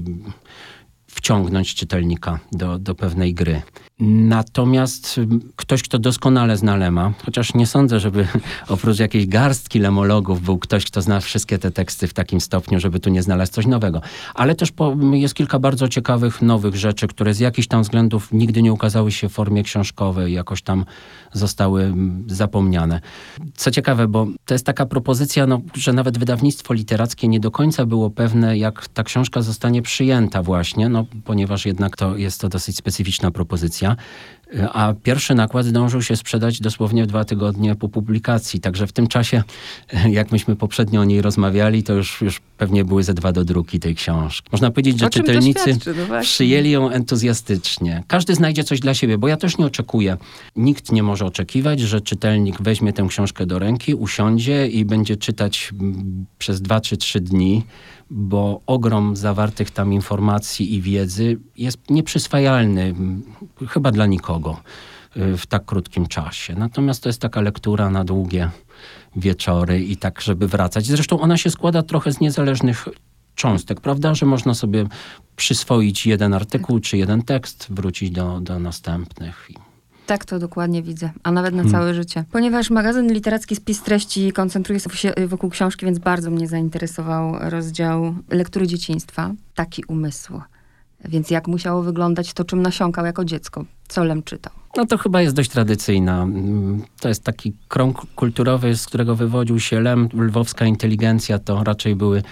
wciągnąć 1.07 1.75
czytelnika 1.75 2.39
do, 2.53 2.79
do 2.79 2.95
pewnej 2.95 3.35
gry. 3.35 3.63
Natomiast 4.01 5.21
ktoś, 5.57 5.83
kto 5.83 5.99
doskonale 5.99 6.57
zna 6.57 6.77
Lema, 6.77 7.13
chociaż 7.25 7.55
nie 7.55 7.67
sądzę, 7.67 8.01
żeby 8.01 8.27
oprócz 8.69 8.99
jakiejś 8.99 9.27
garstki 9.27 9.79
lemologów 9.79 10.43
był 10.43 10.59
ktoś, 10.59 10.85
kto 10.85 11.03
zna 11.03 11.21
wszystkie 11.21 11.59
te 11.59 11.71
teksty 11.71 12.07
w 12.07 12.15
takim 12.15 12.41
stopniu, 12.41 12.81
żeby 12.81 13.01
tu 13.01 13.11
nie 13.11 13.23
znaleźć 13.23 13.53
coś 13.53 13.67
nowego. 13.67 14.01
Ale 14.35 14.55
też 14.55 14.73
po, 14.73 14.97
jest 15.13 15.35
kilka 15.35 15.59
bardzo 15.59 15.89
ciekawych, 15.89 16.43
nowych 16.43 16.77
rzeczy, 16.77 17.07
które 17.07 17.35
z 17.35 17.41
jakichś 17.41 17.69
tam 17.69 17.83
względów 17.83 18.33
nigdy 18.33 18.63
nie 18.63 18.73
ukazały 18.73 19.13
się 19.13 19.29
w 19.29 19.33
formie 19.33 19.63
książkowej, 19.63 20.33
jakoś 20.33 20.63
tam 20.63 20.85
zostały 21.33 21.95
zapomniane. 22.27 23.01
Co 23.55 23.71
ciekawe, 23.71 24.09
bo 24.09 24.27
to 24.45 24.55
jest 24.55 24.67
taka 24.67 24.87
propozycja, 24.87 25.47
no, 25.47 25.61
że 25.75 25.93
nawet 25.93 26.19
wydawnictwo 26.19 26.75
literackie 26.75 27.29
nie 27.29 27.41
do 27.41 27.51
końca 27.51 27.87
było 27.87 28.11
pewne, 28.11 28.59
jak 28.59 28.89
ta 28.89 29.03
książka 29.03 29.43
zostanie 29.43 29.83
przyjęta 29.83 30.43
właśnie, 30.43 30.89
no, 30.89 31.07
ponieważ 31.25 31.67
jednak 31.67 31.97
to 31.97 32.17
jest 32.17 32.41
to 32.41 32.49
dosyć 32.49 32.77
specyficzna 32.77 33.31
propozycja. 33.31 33.90
A 34.73 34.95
pierwszy 35.03 35.35
nakład 35.35 35.67
zdążył 35.67 36.03
się 36.03 36.17
sprzedać 36.17 36.61
dosłownie 36.61 37.05
w 37.05 37.07
dwa 37.07 37.25
tygodnie 37.25 37.75
po 37.75 37.89
publikacji. 37.89 38.61
Także 38.61 38.87
w 38.87 38.93
tym 38.93 39.07
czasie, 39.07 39.43
jak 40.11 40.33
myśmy 40.33 40.57
poprzednio 40.57 41.01
o 41.01 41.05
niej 41.05 41.23
rozmawiali, 41.23 41.83
to 41.83 41.93
już, 41.93 42.21
już 42.21 42.41
pewnie 42.59 42.85
były 42.85 43.03
ze 43.03 43.15
dwa 43.15 43.33
do 43.33 43.45
druki 43.45 43.81
tej 43.81 43.95
książki. 43.95 44.49
Można 44.53 44.71
powiedzieć, 44.71 45.01
że 45.01 45.11
czytelnicy 45.11 45.79
no 46.09 46.21
przyjęli 46.21 46.71
ją 46.71 46.91
entuzjastycznie. 46.91 48.03
Każdy 48.07 48.35
znajdzie 48.35 48.65
coś 48.65 48.81
dla 48.81 48.95
siebie, 48.95 49.19
bo 49.19 49.29
ja 49.29 49.37
też 49.37 49.59
nie 49.59 49.67
oczekuję. 49.67 50.17
Nikt 50.57 50.93
nie 50.93 51.03
może 51.03 51.27
oczekiwać, 51.27 51.81
że 51.81 52.01
czytelnik 52.01 52.63
weźmie 52.63 52.93
tę 52.93 53.07
książkę 53.09 53.47
do 53.47 53.59
ręki, 53.59 53.95
usiądzie 53.95 54.67
i 54.67 54.85
będzie 54.85 55.17
czytać 55.17 55.73
przez 56.39 56.63
dwa 56.63 56.81
czy 56.81 56.97
trzy 56.97 57.21
dni 57.21 57.63
bo 58.11 58.61
ogrom 58.67 59.17
zawartych 59.17 59.71
tam 59.71 59.93
informacji 59.93 60.75
i 60.75 60.81
wiedzy 60.83 61.39
jest 61.57 61.91
nieprzyswajalny 61.91 62.95
chyba 63.69 63.91
dla 63.93 64.07
nikogo 64.07 64.61
y, 65.17 65.37
w 65.37 65.47
tak 65.47 65.65
krótkim 65.65 66.07
czasie. 66.07 66.55
Natomiast 66.55 67.03
to 67.03 67.09
jest 67.09 67.21
taka 67.21 67.41
lektura 67.41 67.91
na 67.91 68.05
długie 68.05 68.51
wieczory 69.17 69.81
i 69.81 69.97
tak, 69.97 70.21
żeby 70.21 70.49
wracać. 70.49 70.87
Zresztą 70.87 71.21
ona 71.21 71.37
się 71.37 71.51
składa 71.51 71.83
trochę 71.83 72.13
z 72.13 72.21
niezależnych 72.21 72.89
cząstek, 73.35 73.81
prawda? 73.81 74.15
Że 74.15 74.27
można 74.27 74.55
sobie 74.55 74.87
przyswoić 75.37 76.07
jeden 76.07 76.35
artykuł 76.35 76.81
czy 76.81 76.97
jeden 76.97 77.23
tekst, 77.23 77.67
wrócić 77.71 78.11
do, 78.11 78.41
do 78.41 78.59
następnych. 78.59 79.49
Tak 80.07 80.25
to 80.25 80.39
dokładnie 80.39 80.83
widzę, 80.83 81.11
a 81.23 81.31
nawet 81.31 81.55
na 81.55 81.63
hmm. 81.63 81.73
całe 81.73 81.95
życie. 81.95 82.25
Ponieważ 82.33 82.71
magazyn 82.71 83.13
literacki 83.13 83.57
Spis 83.57 83.83
Treści 83.83 84.33
koncentruje 84.33 84.81
się 84.81 85.13
wokół 85.27 85.51
książki, 85.51 85.87
więc 85.87 85.99
bardzo 85.99 86.31
mnie 86.31 86.49
zainteresował 86.49 87.37
rozdział 87.41 88.15
lektury 88.31 88.67
dzieciństwa. 88.67 89.31
Taki 89.55 89.85
umysł. 89.85 90.41
Więc 91.09 91.31
jak 91.31 91.49
musiało 91.49 91.83
wyglądać 91.83 92.33
to, 92.33 92.45
czym 92.45 92.63
nasiąkał 92.63 93.07
jako 93.07 93.25
dziecko? 93.25 93.65
Co 93.89 94.05
Lem 94.05 94.23
czytał? 94.23 94.53
No 94.77 94.87
to 94.87 94.99
chyba 94.99 95.23
jest 95.23 95.37
dość 95.37 95.51
tradycyjna. 95.51 96.27
To 97.01 97.09
jest 97.09 97.25
taki 97.25 97.53
krąg 97.69 98.07
kulturowy, 98.15 98.77
z 98.77 98.87
którego 98.87 99.17
wywodził 99.17 99.61
się 99.61 99.81
Lem. 99.81 100.09
Lwowska 100.15 100.67
inteligencja 100.67 101.39
to 101.39 101.65
raczej 101.65 101.97
były 101.97 102.23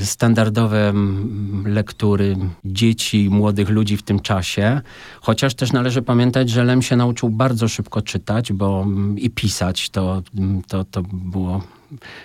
standardowe 0.00 0.88
mm, 0.88 1.64
lektury 1.66 2.36
dzieci 2.64 3.28
młodych 3.30 3.68
ludzi 3.68 3.96
w 3.96 4.02
tym 4.02 4.20
czasie. 4.20 4.80
Chociaż 5.20 5.54
też 5.54 5.72
należy 5.72 6.02
pamiętać, 6.02 6.50
że 6.50 6.64
Lem 6.64 6.82
się 6.82 6.96
nauczył 6.96 7.30
bardzo 7.30 7.68
szybko 7.68 8.02
czytać 8.02 8.52
bo, 8.52 8.82
mm, 8.82 9.18
i 9.18 9.30
pisać. 9.30 9.90
To, 9.90 10.22
mm, 10.38 10.62
to, 10.62 10.84
to 10.84 11.02
było 11.12 11.62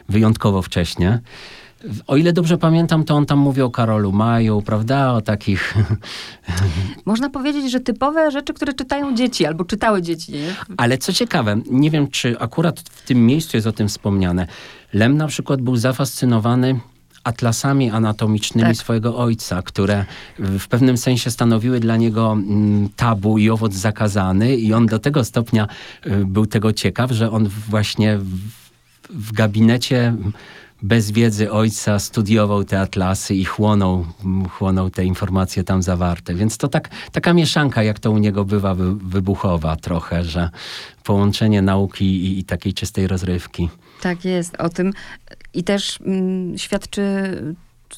wyjątkowo 0.10 0.62
wcześnie. 0.62 1.20
O 2.08 2.18
ile 2.18 2.34
dobrze 2.34 2.58
pamiętam, 2.58 3.04
to 3.04 3.16
on 3.16 3.26
tam 3.26 3.40
mówi 3.40 3.62
o 3.62 3.70
Karolu 3.70 4.12
Maju, 4.12 4.62
prawda? 4.62 5.14
O 5.14 5.22
takich. 5.22 5.76
Można 7.06 7.30
powiedzieć, 7.30 7.72
że 7.72 7.80
typowe 7.80 8.32
rzeczy, 8.32 8.54
które 8.54 8.74
czytają 8.74 9.16
dzieci 9.16 9.46
albo 9.46 9.66
czytały 9.66 10.02
dzieci. 10.02 10.32
Nie? 10.32 10.56
Ale 10.78 10.98
co 10.98 11.14
ciekawe, 11.14 11.62
nie 11.72 11.92
wiem, 11.92 12.08
czy 12.08 12.40
akurat 12.40 12.80
w 12.80 13.08
tym 13.08 13.26
miejscu 13.26 13.58
jest 13.58 13.68
o 13.68 13.72
tym 13.72 13.88
wspomniane. 13.88 14.48
Lem 14.94 15.18
na 15.18 15.28
przykład 15.28 15.62
był 15.62 15.76
zafascynowany 15.76 16.80
atlasami 17.24 17.90
anatomicznymi 17.90 18.68
tak. 18.68 18.78
swojego 18.78 19.18
ojca, 19.18 19.62
które 19.62 20.06
w 20.40 20.68
pewnym 20.68 20.98
sensie 20.98 21.32
stanowiły 21.32 21.80
dla 21.80 21.98
niego 21.98 22.32
mm, 22.32 22.90
tabu 22.96 23.38
i 23.38 23.50
owoc 23.50 23.74
zakazany 23.74 24.56
i 24.56 24.74
on 24.74 24.86
do 24.86 25.00
tego 25.00 25.24
stopnia 25.24 25.68
y, 26.08 26.26
był 26.26 26.46
tego 26.46 26.74
ciekaw, 26.74 27.12
że 27.12 27.32
on 27.32 27.48
właśnie 27.70 28.20
w, 29.14 29.32
gabinecie 29.32 30.16
bez 30.82 31.12
wiedzy 31.12 31.52
ojca 31.52 32.00
studiował 32.00 32.64
te 32.64 32.82
atlasy 32.82 33.36
i 33.36 33.46
chłonął, 33.46 34.06
chłonął 34.50 34.90
te 34.90 35.06
informacje 35.06 35.64
tam 35.64 35.84
zawarte. 35.84 36.36
Więc 36.36 36.58
to 36.58 36.68
tak, 36.68 36.90
taka 37.12 37.34
mieszanka, 37.34 37.84
jak 37.84 38.00
to 38.00 38.12
u 38.12 38.18
niego 38.18 38.46
bywa, 38.46 38.76
wybuchowa 38.96 39.76
trochę, 39.76 40.24
że 40.24 40.50
połączenie 41.04 41.62
nauki 41.62 42.06
i, 42.06 42.40
i 42.40 42.44
takiej 42.44 42.74
czystej 42.74 43.08
rozrywki. 43.08 43.70
Tak 44.02 44.26
jest. 44.26 44.56
O 44.56 44.70
tym 44.70 44.94
i 45.54 45.64
też 45.64 46.00
mm, 46.02 46.58
świadczy 46.58 47.04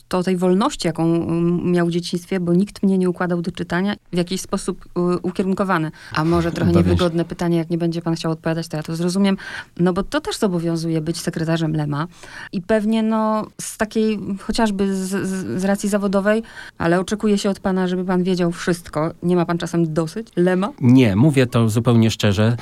to 0.08 0.24
tej 0.24 0.38
wolności, 0.38 0.88
jaką 0.88 1.04
mm, 1.04 1.72
miał 1.72 1.88
w 1.88 1.92
dzieciństwie, 1.92 2.40
bo 2.40 2.54
nikt 2.54 2.84
mnie 2.84 2.98
nie 2.98 3.10
układał 3.10 3.42
do 3.42 3.52
czytania 3.52 3.96
w 4.14 4.18
jakiś 4.18 4.42
sposób 4.42 4.86
ukierunkowany. 5.22 5.92
A 6.14 6.26
może 6.26 6.52
trochę 6.52 6.72
niewygodne 6.72 7.26
pytanie, 7.26 7.58
jak 7.58 7.70
nie 7.70 7.78
będzie 7.78 8.02
pan 8.02 8.16
chciał 8.16 8.32
odpowiadać, 8.32 8.68
to 8.68 8.78
ja 8.78 8.84
to 8.84 8.96
zrozumiem. 8.96 9.38
No 9.80 9.94
bo 9.94 10.04
to 10.04 10.22
też 10.22 10.38
zobowiązuje 10.38 11.02
być 11.02 11.22
sekretarzem 11.22 11.76
Lema. 11.76 12.08
I 12.52 12.62
pewnie 12.62 13.04
no 13.04 13.46
z 13.62 13.78
takiej, 13.78 14.20
chociażby 14.40 14.96
z, 14.96 15.10
z, 15.10 15.62
z 15.62 15.64
racji 15.64 15.90
zawodowej, 15.90 16.44
ale 16.78 17.00
oczekuje 17.00 17.38
się 17.38 17.50
od 17.50 17.60
pana, 17.60 17.88
żeby 17.88 18.06
pan 18.06 18.24
wiedział 18.24 18.52
wszystko. 18.52 19.12
Nie 19.24 19.36
ma 19.36 19.46
pan 19.46 19.58
czasem 19.58 19.94
dosyć 19.94 20.28
Lema? 20.36 20.72
Nie, 20.82 21.16
mówię 21.16 21.48
to 21.48 21.70
zupełnie 21.70 22.12
szczerze 22.12 22.58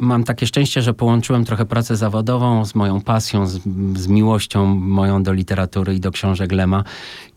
mam 0.00 0.24
takie 0.24 0.46
szczęście, 0.46 0.82
że 0.82 0.94
połączyłem 0.94 1.44
trochę 1.44 1.66
pracę 1.66 1.96
zawodową 1.96 2.64
z 2.64 2.74
moją 2.74 3.00
pasją, 3.00 3.46
z, 3.46 3.60
z 3.96 4.06
miłością 4.06 4.66
moją 4.74 5.22
do 5.22 5.32
literatury 5.32 5.94
i 5.94 6.00
do 6.00 6.10
książek 6.10 6.52
Lema. 6.52 6.84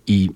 I 0.07 0.29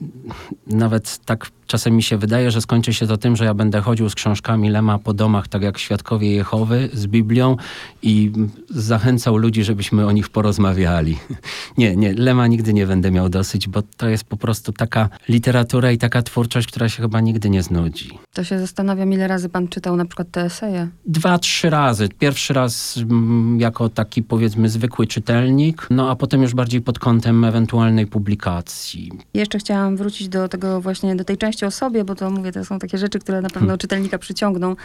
nawet 0.68 1.18
tak 1.26 1.52
czasem 1.68 1.96
mi 1.96 2.04
się 2.04 2.18
wydaje, 2.18 2.52
że 2.52 2.62
skończy 2.62 2.94
się 2.94 3.08
to 3.08 3.18
tym, 3.18 3.36
że 3.36 3.46
ja 3.46 3.54
będę 3.54 3.82
chodził 3.82 4.10
z 4.10 4.16
książkami 4.16 4.70
Lema 4.70 5.00
po 5.00 5.14
domach, 5.14 5.48
tak 5.48 5.62
jak 5.62 5.78
świadkowie 5.78 6.32
Jehowy, 6.32 6.90
z 6.94 7.08
Biblią 7.08 7.58
i 8.02 8.32
zachęcał 8.70 9.38
ludzi, 9.38 9.64
żebyśmy 9.64 10.08
o 10.08 10.12
nich 10.12 10.30
porozmawiali. 10.30 11.18
Nie, 11.78 11.96
nie, 11.96 12.14
Lema 12.14 12.48
nigdy 12.48 12.74
nie 12.74 12.88
będę 12.88 13.12
miał 13.12 13.30
dosyć, 13.30 13.68
bo 13.68 13.82
to 13.98 14.10
jest 14.10 14.24
po 14.24 14.38
prostu 14.38 14.74
taka 14.74 15.10
literatura 15.30 15.92
i 15.92 15.98
taka 15.98 16.22
twórczość, 16.22 16.68
która 16.68 16.90
się 16.90 17.02
chyba 17.02 17.22
nigdy 17.22 17.50
nie 17.50 17.64
znudzi. 17.64 18.20
To 18.34 18.44
się 18.44 18.60
zastanawiam, 18.60 19.14
ile 19.14 19.28
razy 19.28 19.50
pan 19.50 19.68
czytał 19.68 19.96
na 19.96 20.06
przykład 20.06 20.32
te 20.32 20.42
eseje? 20.42 20.88
Dwa, 21.06 21.40
trzy 21.40 21.70
razy. 21.70 22.10
Pierwszy 22.20 22.54
raz 22.54 22.98
mm, 22.98 23.60
jako 23.60 23.90
taki 23.90 24.24
powiedzmy 24.24 24.70
zwykły 24.70 25.08
czytelnik, 25.08 25.88
no 25.90 26.12
a 26.12 26.16
potem 26.16 26.42
już 26.42 26.54
bardziej 26.54 26.82
pod 26.82 27.00
kątem 27.00 27.44
ewentualnej 27.44 28.08
publikacji. 28.08 29.12
Jeszcze 29.34 29.57
chciałam 29.58 29.98
wrócić 29.98 30.30
do 30.30 30.48
tego 30.48 30.82
właśnie, 30.82 31.16
do 31.16 31.24
tej 31.24 31.38
części 31.38 31.66
o 31.66 31.72
sobie, 31.72 32.04
bo 32.04 32.16
to 32.16 32.30
mówię, 32.32 32.52
to 32.52 32.66
są 32.66 32.80
takie 32.80 32.98
rzeczy, 32.98 33.20
które 33.20 33.42
na 33.42 33.50
pewno 33.50 33.60
hmm. 33.60 33.78
czytelnika 33.78 34.18
przyciągną. 34.18 34.76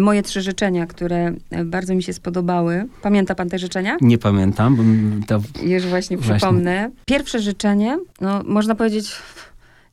Moje 0.00 0.22
trzy 0.22 0.42
życzenia, 0.42 0.86
które 0.86 1.32
bardzo 1.64 1.94
mi 1.94 2.02
się 2.02 2.12
spodobały. 2.12 2.84
Pamięta 3.02 3.34
pan 3.34 3.48
te 3.48 3.58
życzenia? 3.58 3.96
Nie 4.00 4.18
pamiętam. 4.18 4.76
To... 5.26 5.40
Już 5.62 5.86
właśnie 5.86 6.18
przypomnę. 6.18 6.90
Pierwsze 7.06 7.40
życzenie, 7.40 7.98
no 8.20 8.42
można 8.44 8.74
powiedzieć 8.74 9.12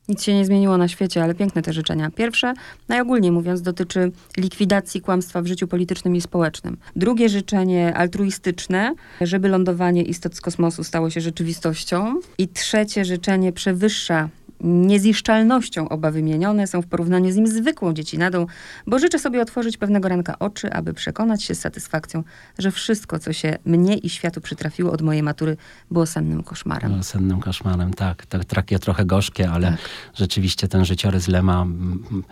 Nic 0.08 0.22
się 0.22 0.34
nie 0.34 0.44
zmieniło 0.44 0.78
na 0.78 0.88
świecie, 0.88 1.22
ale 1.22 1.34
piękne 1.34 1.62
te 1.62 1.72
życzenia. 1.72 2.10
Pierwsze, 2.10 2.54
najogólniej 2.88 3.32
mówiąc, 3.32 3.62
dotyczy 3.62 4.12
likwidacji 4.36 5.00
kłamstwa 5.00 5.42
w 5.42 5.46
życiu 5.46 5.68
politycznym 5.68 6.16
i 6.16 6.20
społecznym. 6.20 6.76
Drugie 6.96 7.28
życzenie 7.28 7.94
altruistyczne, 7.96 8.94
żeby 9.20 9.48
lądowanie 9.48 10.02
istot 10.02 10.34
z 10.34 10.40
kosmosu 10.40 10.84
stało 10.84 11.10
się 11.10 11.20
rzeczywistością. 11.20 12.20
I 12.38 12.48
trzecie 12.48 13.04
życzenie 13.04 13.52
przewyższa 13.52 14.28
nieziszczalnością 14.64 15.88
oba 15.88 16.10
wymienione 16.10 16.66
są 16.66 16.82
w 16.82 16.86
porównaniu 16.86 17.32
z 17.32 17.36
nim 17.36 17.46
zwykłą 17.46 17.92
dziecinadą, 17.92 18.46
bo 18.86 18.98
życzę 18.98 19.18
sobie 19.18 19.42
otworzyć 19.42 19.76
pewnego 19.76 20.08
ranka 20.08 20.38
oczy, 20.38 20.72
aby 20.72 20.94
przekonać 20.94 21.42
się 21.42 21.54
z 21.54 21.60
satysfakcją, 21.60 22.24
że 22.58 22.70
wszystko, 22.70 23.18
co 23.18 23.32
się 23.32 23.58
mnie 23.64 23.96
i 23.96 24.08
światu 24.08 24.40
przytrafiło 24.40 24.92
od 24.92 25.02
mojej 25.02 25.22
matury, 25.22 25.56
było 25.90 26.06
sennym 26.06 26.42
koszmarem. 26.42 26.90
Było 26.90 27.02
sennym 27.02 27.40
koszmarem, 27.40 27.94
tak. 27.94 28.26
tak 28.26 28.44
takie 28.44 28.78
trochę 28.78 29.04
gorzkie, 29.04 29.50
ale 29.50 29.70
tak. 29.70 29.80
rzeczywiście 30.14 30.68
ten 30.68 30.84
życiorys 30.84 31.28
Lema 31.28 31.62
mm, 31.62 32.24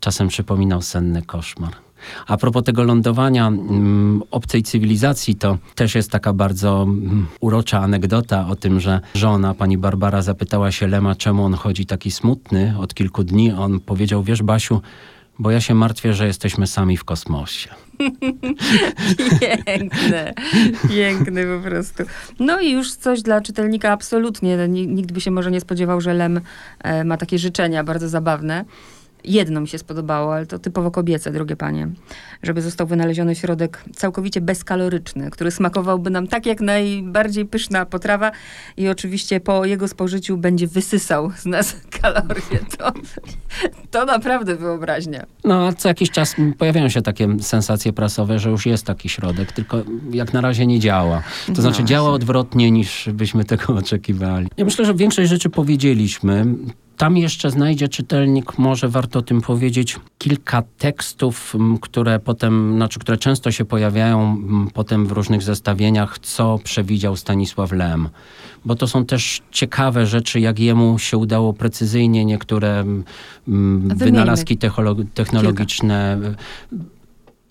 czasem 0.00 0.28
przypominał 0.28 0.82
senny 0.82 1.22
koszmar. 1.22 1.87
A 2.26 2.36
propos 2.36 2.64
tego 2.64 2.82
lądowania 2.82 3.48
um, 3.48 4.22
obcej 4.30 4.62
cywilizacji, 4.62 5.34
to 5.34 5.58
też 5.74 5.94
jest 5.94 6.10
taka 6.10 6.32
bardzo 6.32 6.78
um, 6.78 7.26
urocza 7.40 7.80
anegdota 7.80 8.46
o 8.48 8.56
tym, 8.56 8.80
że 8.80 9.00
żona, 9.14 9.54
pani 9.54 9.78
Barbara, 9.78 10.22
zapytała 10.22 10.72
się 10.72 10.86
Lema, 10.86 11.14
czemu 11.14 11.44
on 11.44 11.54
chodzi 11.54 11.86
taki 11.86 12.10
smutny 12.10 12.74
od 12.78 12.94
kilku 12.94 13.24
dni. 13.24 13.52
On 13.52 13.80
powiedział, 13.80 14.22
wiesz 14.22 14.42
Basiu, 14.42 14.82
bo 15.38 15.50
ja 15.50 15.60
się 15.60 15.74
martwię, 15.74 16.14
że 16.14 16.26
jesteśmy 16.26 16.66
sami 16.66 16.96
w 16.96 17.04
kosmosie. 17.04 17.70
piękne, 19.66 20.34
piękne 20.88 21.42
po 21.44 21.68
prostu. 21.68 22.02
No 22.38 22.60
i 22.60 22.70
już 22.70 22.94
coś 22.94 23.22
dla 23.22 23.40
czytelnika 23.40 23.92
absolutnie. 23.92 24.68
Nikt 24.68 25.12
by 25.12 25.20
się 25.20 25.30
może 25.30 25.50
nie 25.50 25.60
spodziewał, 25.60 26.00
że 26.00 26.14
Lem 26.14 26.40
e, 26.78 27.04
ma 27.04 27.16
takie 27.16 27.38
życzenia 27.38 27.84
bardzo 27.84 28.08
zabawne. 28.08 28.64
Jedno 29.28 29.60
mi 29.60 29.68
się 29.68 29.78
spodobało, 29.78 30.34
ale 30.34 30.46
to 30.46 30.58
typowo 30.58 30.90
kobiece, 30.90 31.32
drogie 31.32 31.56
panie. 31.56 31.88
Żeby 32.42 32.62
został 32.62 32.86
wynaleziony 32.86 33.34
środek 33.34 33.84
całkowicie 33.94 34.40
bezkaloryczny, 34.40 35.30
który 35.30 35.50
smakowałby 35.50 36.10
nam 36.10 36.26
tak 36.26 36.46
jak 36.46 36.60
najbardziej 36.60 37.46
pyszna 37.46 37.86
potrawa 37.86 38.30
i 38.76 38.88
oczywiście 38.88 39.40
po 39.40 39.64
jego 39.64 39.88
spożyciu 39.88 40.36
będzie 40.36 40.66
wysysał 40.66 41.30
z 41.36 41.46
nas 41.46 41.76
kalorie. 42.00 42.58
To, 42.78 42.92
to 43.90 44.04
naprawdę 44.04 44.56
wyobraźnia. 44.56 45.26
No, 45.44 45.66
a 45.66 45.72
co 45.72 45.88
jakiś 45.88 46.10
czas 46.10 46.36
pojawiają 46.58 46.88
się 46.88 47.02
takie 47.02 47.28
sensacje 47.40 47.92
prasowe, 47.92 48.38
że 48.38 48.50
już 48.50 48.66
jest 48.66 48.86
taki 48.86 49.08
środek, 49.08 49.52
tylko 49.52 49.82
jak 50.10 50.32
na 50.32 50.40
razie 50.40 50.66
nie 50.66 50.80
działa. 50.80 51.22
To 51.46 51.52
no 51.52 51.62
znaczy 51.62 51.84
działa 51.84 52.10
odwrotnie 52.10 52.70
niż 52.70 53.08
byśmy 53.12 53.44
tego 53.44 53.74
oczekiwali. 53.78 54.48
Ja 54.56 54.64
myślę, 54.64 54.84
że 54.84 54.94
większość 54.94 55.30
rzeczy 55.30 55.50
powiedzieliśmy. 55.50 56.46
Tam 56.98 57.16
jeszcze 57.16 57.50
znajdzie 57.50 57.88
czytelnik, 57.88 58.58
może 58.58 58.88
warto 58.88 59.18
o 59.18 59.22
tym 59.22 59.40
powiedzieć, 59.40 59.96
kilka 60.18 60.62
tekstów, 60.78 61.54
które 61.80 62.18
potem, 62.18 62.74
znaczy, 62.74 62.98
które 62.98 63.18
często 63.18 63.50
się 63.50 63.64
pojawiają 63.64 64.36
potem 64.74 65.06
w 65.06 65.12
różnych 65.12 65.42
zestawieniach, 65.42 66.18
co 66.18 66.58
przewidział 66.64 67.16
Stanisław 67.16 67.72
Lem. 67.72 68.08
Bo 68.64 68.74
to 68.74 68.86
są 68.86 69.04
też 69.04 69.42
ciekawe 69.50 70.06
rzeczy, 70.06 70.40
jak 70.40 70.58
jemu 70.58 70.98
się 70.98 71.16
udało 71.16 71.52
precyzyjnie 71.52 72.24
niektóre 72.24 72.84
wynalazki 73.96 74.58
technologiczne. 75.14 76.18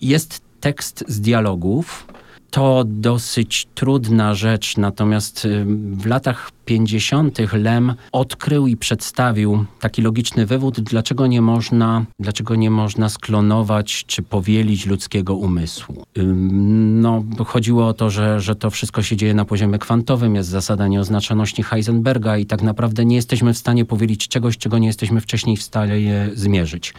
Jest 0.00 0.40
tekst 0.60 1.04
z 1.08 1.20
dialogów, 1.20 2.06
to 2.50 2.84
dosyć 2.86 3.68
trudna 3.74 4.34
rzecz, 4.34 4.76
natomiast 4.76 5.44
y, 5.44 5.64
w 5.92 6.06
latach 6.06 6.50
50. 6.64 7.38
Lem 7.52 7.94
odkrył 8.12 8.66
i 8.66 8.76
przedstawił 8.76 9.64
taki 9.80 10.02
logiczny 10.02 10.46
wywód, 10.46 10.80
dlaczego 10.80 11.26
nie 11.26 11.42
można, 11.42 12.04
dlaczego 12.18 12.54
nie 12.54 12.70
można 12.70 13.08
sklonować 13.08 14.04
czy 14.06 14.22
powielić 14.22 14.86
ludzkiego 14.86 15.34
umysłu. 15.34 16.04
No, 16.16 17.24
chodziło 17.46 17.86
o 17.86 17.94
to, 17.94 18.10
że, 18.10 18.40
że 18.40 18.54
to 18.54 18.70
wszystko 18.70 19.02
się 19.02 19.16
dzieje 19.16 19.34
na 19.34 19.44
poziomie 19.44 19.78
kwantowym, 19.78 20.34
jest 20.34 20.48
zasada 20.48 20.88
nieoznaczoności 20.88 21.62
Heisenberga 21.62 22.38
i 22.38 22.46
tak 22.46 22.62
naprawdę 22.62 23.04
nie 23.04 23.16
jesteśmy 23.16 23.54
w 23.54 23.58
stanie 23.58 23.84
powielić 23.84 24.28
czegoś, 24.28 24.58
czego 24.58 24.78
nie 24.78 24.86
jesteśmy 24.86 25.20
wcześniej 25.20 25.56
w 25.56 25.62
stanie 25.62 26.30
zmierzyć. 26.34 26.94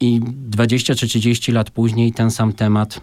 I 0.00 0.20
20 0.48 0.94
czy 0.94 1.08
30 1.08 1.52
lat 1.52 1.70
później 1.70 2.12
ten 2.12 2.30
sam 2.30 2.52
temat 2.52 3.00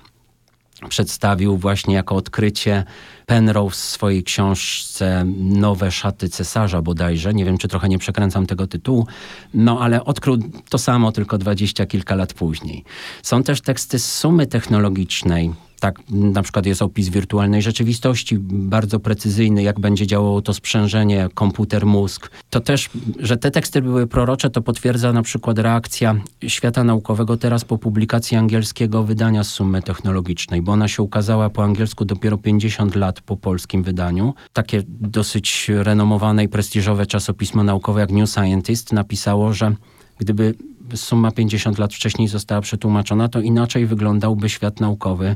przedstawił 0.90 1.58
właśnie 1.58 1.96
jako 1.96 2.16
odkrycie 2.16 2.84
Penrose 3.26 3.76
w 3.76 3.76
swojej 3.76 4.24
książce 4.24 5.26
Nowe 5.38 5.92
szaty 5.92 6.30
cesarza 6.30 6.82
bodajże. 6.82 7.34
Nie 7.34 7.46
wiem, 7.46 7.58
czy 7.58 7.68
trochę 7.68 7.90
nie 7.90 8.00
przekręcam 8.00 8.46
tego 8.46 8.68
tytułu, 8.68 9.08
no 9.54 9.80
ale 9.80 10.06
odkrył 10.06 10.38
to 10.70 10.78
samo 10.78 11.12
tylko 11.12 11.38
dwadzieścia 11.38 11.86
kilka 11.86 12.16
lat 12.16 12.34
później. 12.34 12.84
Są 13.24 13.44
też 13.44 13.62
teksty 13.62 14.00
z 14.00 14.12
sumy 14.14 14.48
technologicznej, 14.48 15.54
tak, 15.84 16.00
na 16.10 16.42
przykład 16.42 16.66
jest 16.66 16.82
opis 16.82 17.10
wirtualnej 17.10 17.62
rzeczywistości, 17.62 18.38
bardzo 18.40 19.00
precyzyjny, 19.00 19.64
jak 19.64 19.80
będzie 19.80 20.08
działało 20.08 20.42
to 20.42 20.54
sprzężenie, 20.54 21.30
komputer, 21.34 21.86
mózg. 21.86 22.32
To 22.50 22.60
też, 22.60 22.90
że 23.20 23.38
te 23.38 23.52
teksty 23.52 23.82
były 23.82 24.08
prorocze, 24.08 24.50
to 24.50 24.62
potwierdza 24.62 25.14
na 25.14 25.22
przykład 25.22 25.60
reakcja 25.60 26.16
świata 26.48 26.84
naukowego 26.84 27.38
teraz 27.38 27.66
po 27.66 27.78
publikacji 27.78 28.38
angielskiego 28.38 29.04
wydania 29.04 29.44
Sumy 29.44 29.82
Technologicznej, 29.82 30.62
bo 30.62 30.72
ona 30.72 30.88
się 30.88 31.04
ukazała 31.04 31.50
po 31.50 31.64
angielsku 31.64 32.06
dopiero 32.06 32.38
50 32.38 32.96
lat 32.96 33.22
po 33.22 33.38
polskim 33.38 33.84
wydaniu. 33.84 34.34
Takie 34.54 34.84
dosyć 34.88 35.72
renomowane 35.74 36.44
i 36.44 36.48
prestiżowe 36.48 37.06
czasopismo 37.06 37.64
naukowe 37.64 38.02
jak 38.02 38.12
New 38.12 38.30
Scientist 38.30 38.94
napisało, 38.94 39.54
że 39.54 39.76
gdyby 40.18 40.54
suma 40.96 41.32
50 41.32 41.78
lat 41.78 41.94
wcześniej 41.94 42.28
została 42.28 42.62
przetłumaczona, 42.62 43.28
to 43.28 43.40
inaczej 43.40 43.86
wyglądałby 43.86 44.50
świat 44.50 44.80
naukowy 44.80 45.36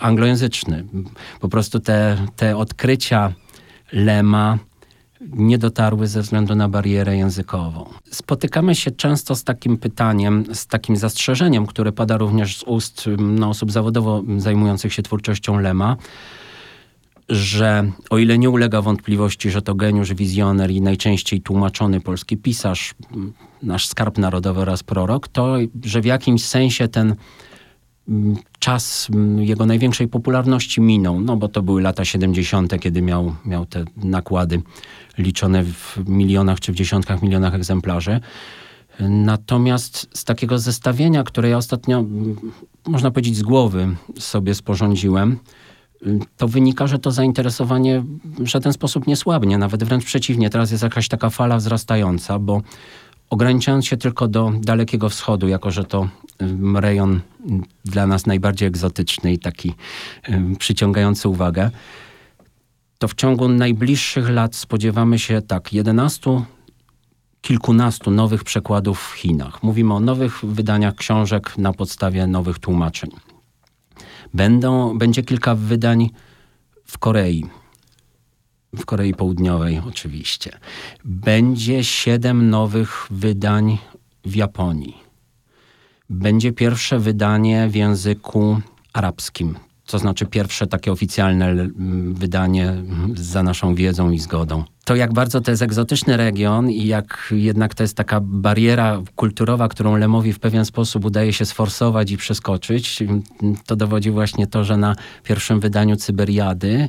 anglojęzyczny. 0.00 0.84
Po 1.40 1.48
prostu 1.48 1.80
te, 1.80 2.26
te 2.36 2.56
odkrycia 2.56 3.32
Lema 3.92 4.58
nie 5.20 5.58
dotarły 5.58 6.06
ze 6.06 6.22
względu 6.22 6.54
na 6.54 6.68
barierę 6.68 7.16
językową. 7.16 7.88
Spotykamy 8.10 8.74
się 8.74 8.90
często 8.90 9.36
z 9.36 9.44
takim 9.44 9.76
pytaniem, 9.76 10.44
z 10.52 10.66
takim 10.66 10.96
zastrzeżeniem, 10.96 11.66
które 11.66 11.92
pada 11.92 12.16
również 12.16 12.56
z 12.56 12.62
ust 12.62 13.04
no, 13.18 13.48
osób 13.48 13.72
zawodowo 13.72 14.22
zajmujących 14.38 14.92
się 14.92 15.02
twórczością 15.02 15.58
Lema, 15.58 15.96
że 17.28 17.90
o 18.10 18.18
ile 18.18 18.38
nie 18.38 18.50
ulega 18.50 18.82
wątpliwości, 18.82 19.50
że 19.50 19.62
to 19.62 19.74
geniusz, 19.74 20.14
wizjoner 20.14 20.70
i 20.70 20.80
najczęściej 20.80 21.40
tłumaczony 21.40 22.00
polski 22.00 22.36
pisarz, 22.36 22.94
nasz 23.62 23.88
skarb 23.88 24.18
narodowy 24.18 24.60
oraz 24.60 24.82
prorok, 24.82 25.28
to 25.28 25.56
że 25.84 26.00
w 26.00 26.04
jakimś 26.04 26.44
sensie 26.44 26.88
ten 26.88 27.14
czas 28.58 29.08
jego 29.38 29.66
największej 29.66 30.08
popularności 30.08 30.80
minął, 30.80 31.20
no 31.20 31.36
bo 31.36 31.48
to 31.48 31.62
były 31.62 31.82
lata 31.82 32.04
70., 32.04 32.80
kiedy 32.80 33.02
miał, 33.02 33.34
miał 33.44 33.66
te 33.66 33.84
nakłady 33.96 34.62
liczone 35.18 35.64
w 35.64 35.98
milionach 36.06 36.60
czy 36.60 36.72
w 36.72 36.74
dziesiątkach 36.74 37.22
milionach 37.22 37.54
egzemplarzy. 37.54 38.20
Natomiast 39.00 40.08
z 40.14 40.24
takiego 40.24 40.58
zestawienia, 40.58 41.24
które 41.24 41.48
ja 41.48 41.56
ostatnio, 41.56 42.04
można 42.86 43.10
powiedzieć, 43.10 43.36
z 43.36 43.42
głowy 43.42 43.96
sobie 44.18 44.54
sporządziłem, 44.54 45.38
to 46.36 46.48
wynika, 46.48 46.86
że 46.86 46.98
to 46.98 47.10
zainteresowanie 47.10 48.04
w 48.24 48.46
żaden 48.46 48.72
sposób 48.72 49.06
nie 49.06 49.16
słabnie, 49.16 49.58
nawet 49.58 49.84
wręcz 49.84 50.04
przeciwnie. 50.04 50.50
Teraz 50.50 50.70
jest 50.70 50.82
jakaś 50.82 51.08
taka 51.08 51.30
fala 51.30 51.56
wzrastająca, 51.56 52.38
bo 52.38 52.62
ograniczając 53.30 53.86
się 53.86 53.96
tylko 53.96 54.28
do 54.28 54.52
Dalekiego 54.60 55.08
Wschodu, 55.08 55.48
jako 55.48 55.70
że 55.70 55.84
to 55.84 56.08
rejon 56.74 57.20
dla 57.84 58.06
nas 58.06 58.26
najbardziej 58.26 58.68
egzotyczny 58.68 59.32
i 59.32 59.38
taki 59.38 59.74
przyciągający 60.58 61.28
uwagę, 61.28 61.70
to 62.98 63.08
w 63.08 63.14
ciągu 63.14 63.48
najbliższych 63.48 64.28
lat 64.28 64.56
spodziewamy 64.56 65.18
się 65.18 65.42
tak 65.42 65.72
11 65.72 66.42
kilkunastu 67.40 68.10
nowych 68.10 68.44
przekładów 68.44 69.00
w 69.00 69.12
Chinach. 69.12 69.62
Mówimy 69.62 69.94
o 69.94 70.00
nowych 70.00 70.44
wydaniach 70.44 70.94
książek 70.94 71.58
na 71.58 71.72
podstawie 71.72 72.26
nowych 72.26 72.58
tłumaczeń. 72.58 73.10
Będą, 74.34 74.98
będzie 74.98 75.22
kilka 75.22 75.54
wydań 75.54 76.10
w 76.84 76.98
Korei 76.98 77.46
w 78.76 78.84
Korei 78.84 79.14
Południowej 79.14 79.80
oczywiście. 79.88 80.58
Będzie 81.04 81.84
siedem 81.84 82.50
nowych 82.50 83.06
wydań 83.10 83.78
w 84.24 84.36
Japonii. 84.36 85.07
Będzie 86.10 86.52
pierwsze 86.52 86.98
wydanie 86.98 87.68
w 87.68 87.74
języku 87.74 88.60
arabskim, 88.92 89.54
to 89.86 89.98
znaczy 89.98 90.26
pierwsze 90.26 90.66
takie 90.66 90.92
oficjalne 90.92 91.68
wydanie 92.12 92.74
za 93.14 93.42
naszą 93.42 93.74
wiedzą 93.74 94.10
i 94.10 94.18
zgodą. 94.18 94.64
To 94.84 94.96
jak 94.96 95.12
bardzo 95.12 95.40
to 95.40 95.50
jest 95.50 95.62
egzotyczny 95.62 96.16
region 96.16 96.70
i 96.70 96.86
jak 96.86 97.28
jednak 97.36 97.74
to 97.74 97.82
jest 97.82 97.96
taka 97.96 98.20
bariera 98.20 99.02
kulturowa, 99.16 99.68
którą 99.68 99.96
Lemowi 99.96 100.32
w 100.32 100.38
pewien 100.38 100.64
sposób 100.64 101.04
udaje 101.04 101.32
się 101.32 101.44
sforsować 101.44 102.10
i 102.10 102.16
przeskoczyć, 102.16 103.02
to 103.66 103.76
dowodzi 103.76 104.10
właśnie 104.10 104.46
to, 104.46 104.64
że 104.64 104.76
na 104.76 104.96
pierwszym 105.24 105.60
wydaniu 105.60 105.96
Cyberiady 105.96 106.88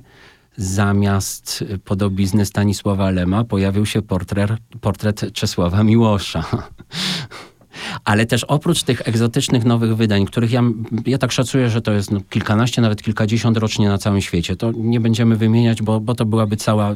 zamiast 0.57 1.63
podobizny 1.85 2.45
Stanisława 2.45 3.09
Lema 3.09 3.43
pojawił 3.43 3.85
się 3.85 4.01
portret, 4.01 4.51
portret 4.81 5.33
Czesława 5.33 5.83
Miłosza. 5.83 6.43
Ale 8.05 8.25
też 8.25 8.43
oprócz 8.43 8.83
tych 8.83 9.07
egzotycznych 9.07 9.65
nowych 9.65 9.95
wydań, 9.95 10.25
których 10.25 10.51
ja, 10.51 10.63
ja 11.05 11.17
tak 11.17 11.31
szacuję, 11.31 11.69
że 11.69 11.81
to 11.81 11.91
jest 11.91 12.11
no, 12.11 12.19
kilkanaście, 12.29 12.81
nawet 12.81 13.03
kilkadziesiąt 13.03 13.57
rocznie 13.57 13.89
na 13.89 13.97
całym 13.97 14.21
świecie, 14.21 14.55
to 14.55 14.71
nie 14.71 14.99
będziemy 14.99 15.35
wymieniać, 15.35 15.81
bo, 15.81 15.99
bo 15.99 16.15
to 16.15 16.25
byłaby 16.25 16.57
cała, 16.57 16.95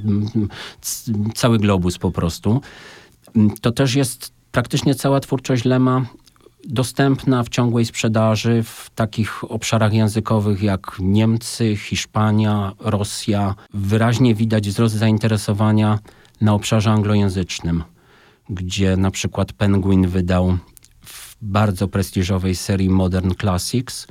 cały 1.35 1.57
globus 1.57 1.97
po 1.97 2.11
prostu. 2.11 2.61
To 3.61 3.71
też 3.71 3.95
jest 3.95 4.33
praktycznie 4.51 4.95
cała 4.95 5.19
twórczość 5.19 5.65
Lema 5.65 6.05
dostępna 6.67 7.43
w 7.43 7.49
ciągłej 7.49 7.85
sprzedaży 7.85 8.63
w 8.63 8.89
takich 8.95 9.51
obszarach 9.51 9.93
językowych 9.93 10.63
jak 10.63 10.97
Niemcy, 10.99 11.77
Hiszpania, 11.77 12.71
Rosja. 12.79 13.55
Wyraźnie 13.73 14.35
widać 14.35 14.69
wzrost 14.69 14.95
zainteresowania 14.95 15.99
na 16.41 16.53
obszarze 16.53 16.91
anglojęzycznym, 16.91 17.83
gdzie 18.49 18.97
na 18.97 19.11
przykład 19.11 19.53
Penguin 19.53 20.07
wydał 20.07 20.57
bardzo 21.43 21.87
prestiżowej 21.87 22.55
serii 22.55 22.89
Modern 22.89 23.31
Classics, 23.41 24.07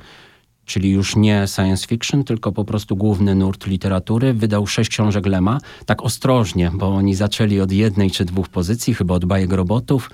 czyli 0.65 0.91
już 0.91 1.15
nie 1.15 1.45
science 1.47 1.87
fiction, 1.87 2.23
tylko 2.23 2.51
po 2.51 2.65
prostu 2.65 2.95
główny 2.95 3.35
nurt 3.35 3.67
literatury, 3.67 4.33
wydał 4.33 4.67
sześć 4.67 4.89
książek 4.89 5.25
Lema, 5.25 5.57
tak 5.85 6.03
ostrożnie, 6.03 6.71
bo 6.73 6.87
oni 6.87 7.15
zaczęli 7.15 7.59
od 7.59 7.71
jednej 7.71 8.11
czy 8.11 8.25
dwóch 8.25 8.49
pozycji, 8.49 8.93
chyba 8.93 9.13
od 9.13 9.25
bajek 9.25 9.51
robotów, 9.53 10.09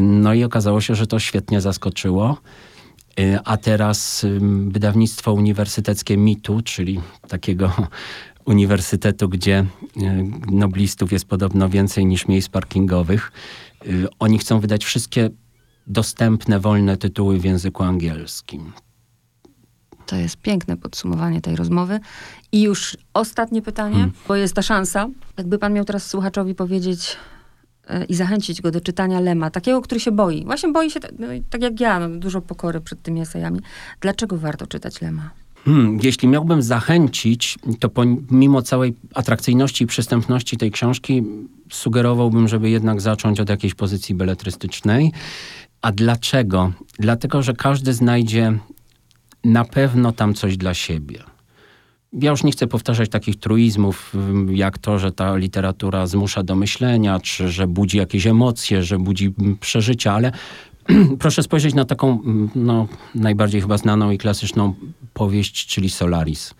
no 0.00 0.34
i 0.34 0.44
okazało 0.44 0.80
się, 0.80 0.94
że 0.94 1.06
to 1.06 1.18
świetnie 1.18 1.60
zaskoczyło. 1.60 2.36
A 3.44 3.56
teraz 3.56 4.26
wydawnictwo 4.66 5.32
uniwersyteckie 5.32 6.16
MITU, 6.16 6.62
czyli 6.62 7.00
takiego 7.28 7.72
uniwersytetu, 8.44 9.28
gdzie 9.28 9.66
y, 9.96 10.02
noblistów 10.52 11.12
jest 11.12 11.24
podobno 11.24 11.68
więcej 11.68 12.06
niż 12.06 12.28
miejsc 12.28 12.48
parkingowych. 12.48 13.32
Y, 13.86 14.06
oni 14.18 14.38
chcą 14.38 14.60
wydać 14.60 14.84
wszystkie 14.84 15.30
dostępne, 15.86 16.60
wolne 16.60 16.96
tytuły 16.96 17.38
w 17.38 17.44
języku 17.44 17.82
angielskim. 17.82 18.72
To 20.06 20.16
jest 20.16 20.36
piękne 20.36 20.76
podsumowanie 20.76 21.40
tej 21.40 21.56
rozmowy. 21.56 22.00
I 22.52 22.62
już 22.62 22.96
ostatnie 23.14 23.62
pytanie, 23.62 23.94
hmm. 23.94 24.12
bo 24.28 24.36
jest 24.36 24.54
ta 24.54 24.62
szansa. 24.62 25.08
Jakby 25.38 25.58
pan 25.58 25.72
miał 25.72 25.84
teraz 25.84 26.06
słuchaczowi 26.06 26.54
powiedzieć, 26.54 27.16
i 28.08 28.14
zachęcić 28.14 28.62
go 28.62 28.70
do 28.70 28.80
czytania 28.80 29.20
Lema, 29.20 29.50
takiego, 29.50 29.82
który 29.82 30.00
się 30.00 30.12
boi. 30.12 30.44
Właśnie 30.44 30.72
boi 30.72 30.90
się, 30.90 31.00
no, 31.18 31.26
tak 31.50 31.62
jak 31.62 31.80
ja, 31.80 32.00
no, 32.00 32.08
dużo 32.08 32.40
pokory 32.40 32.80
przed 32.80 33.02
tymi 33.02 33.20
esejami. 33.20 33.60
Dlaczego 34.00 34.36
warto 34.36 34.66
czytać 34.66 35.00
Lema? 35.02 35.30
Hmm, 35.64 35.98
jeśli 36.02 36.28
miałbym 36.28 36.62
zachęcić, 36.62 37.58
to 37.80 37.88
pomimo 37.88 38.62
całej 38.62 38.94
atrakcyjności 39.14 39.84
i 39.84 39.86
przystępności 39.86 40.56
tej 40.56 40.70
książki, 40.70 41.22
sugerowałbym, 41.70 42.48
żeby 42.48 42.70
jednak 42.70 43.00
zacząć 43.00 43.40
od 43.40 43.48
jakiejś 43.48 43.74
pozycji 43.74 44.14
beletrystycznej. 44.14 45.12
A 45.86 45.92
dlaczego? 45.92 46.72
Dlatego, 46.98 47.42
że 47.42 47.52
każdy 47.52 47.94
znajdzie 47.94 48.58
na 49.44 49.64
pewno 49.64 50.12
tam 50.12 50.34
coś 50.34 50.56
dla 50.56 50.74
siebie 50.74 51.22
ja 52.12 52.30
już 52.30 52.44
nie 52.44 52.52
chcę 52.52 52.66
powtarzać 52.66 53.10
takich 53.10 53.36
truizmów, 53.36 54.12
jak 54.50 54.78
to, 54.78 54.98
że 54.98 55.12
ta 55.12 55.36
literatura 55.36 56.06
zmusza 56.06 56.42
do 56.42 56.54
myślenia, 56.54 57.20
czy 57.20 57.48
że 57.48 57.66
budzi 57.66 57.98
jakieś 57.98 58.26
emocje, 58.26 58.82
że 58.82 58.98
budzi 58.98 59.34
przeżycia, 59.60 60.12
ale 60.12 60.32
proszę 61.18 61.42
spojrzeć 61.42 61.74
na 61.74 61.84
taką 61.84 62.22
no, 62.54 62.88
najbardziej 63.14 63.60
chyba 63.60 63.78
znaną 63.78 64.10
i 64.10 64.18
klasyczną 64.18 64.74
powieść, 65.14 65.66
czyli 65.66 65.90
Solaris. 65.90 66.54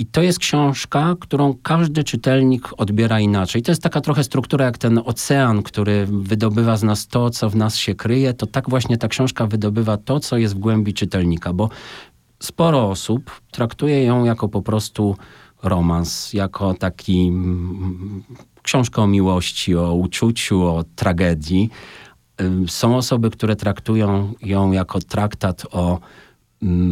I 0.00 0.06
to 0.06 0.22
jest 0.22 0.38
książka, 0.38 1.14
którą 1.20 1.54
każdy 1.62 2.04
czytelnik 2.04 2.68
odbiera 2.76 3.20
inaczej. 3.20 3.62
To 3.62 3.70
jest 3.70 3.82
taka 3.82 4.00
trochę 4.00 4.24
struktura 4.24 4.64
jak 4.64 4.78
ten 4.78 5.00
ocean, 5.04 5.62
który 5.62 6.06
wydobywa 6.06 6.76
z 6.76 6.82
nas 6.82 7.06
to, 7.06 7.30
co 7.30 7.50
w 7.50 7.56
nas 7.56 7.76
się 7.76 7.94
kryje. 7.94 8.34
To 8.34 8.46
tak 8.46 8.70
właśnie 8.70 8.98
ta 8.98 9.08
książka 9.08 9.46
wydobywa 9.46 9.96
to, 9.96 10.20
co 10.20 10.36
jest 10.36 10.54
w 10.54 10.58
głębi 10.58 10.94
czytelnika, 10.94 11.52
bo 11.52 11.68
sporo 12.42 12.90
osób 12.90 13.40
traktuje 13.50 14.04
ją 14.04 14.24
jako 14.24 14.48
po 14.48 14.62
prostu 14.62 15.16
romans, 15.62 16.32
jako 16.32 16.74
taki 16.74 17.28
mm, 17.28 18.22
książkę 18.62 19.02
o 19.02 19.06
miłości, 19.06 19.76
o 19.76 19.94
uczuciu, 19.94 20.62
o 20.62 20.84
tragedii. 20.96 21.70
Są 22.66 22.96
osoby, 22.96 23.30
które 23.30 23.56
traktują 23.56 24.32
ją 24.42 24.72
jako 24.72 25.00
traktat 25.00 25.66
o 25.70 26.00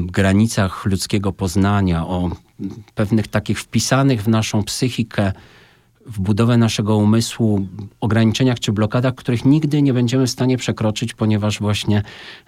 granicach 0.06 0.86
ludzkiego 0.86 1.32
poznania, 1.32 2.06
o 2.06 2.30
pewnych 2.94 3.28
takich 3.28 3.60
wpisanych 3.60 4.22
w 4.22 4.28
naszą 4.28 4.62
psychikę, 4.62 5.32
w 6.06 6.20
budowę 6.20 6.56
naszego 6.56 6.96
umysłu 6.96 7.66
ograniczeniach 8.00 8.60
czy 8.60 8.72
blokadach, 8.72 9.14
których 9.14 9.44
nigdy 9.44 9.82
nie 9.82 9.92
będziemy 9.92 10.26
w 10.26 10.30
stanie 10.30 10.56
przekroczyć, 10.56 11.14
ponieważ 11.14 11.58
właśnie 11.58 12.02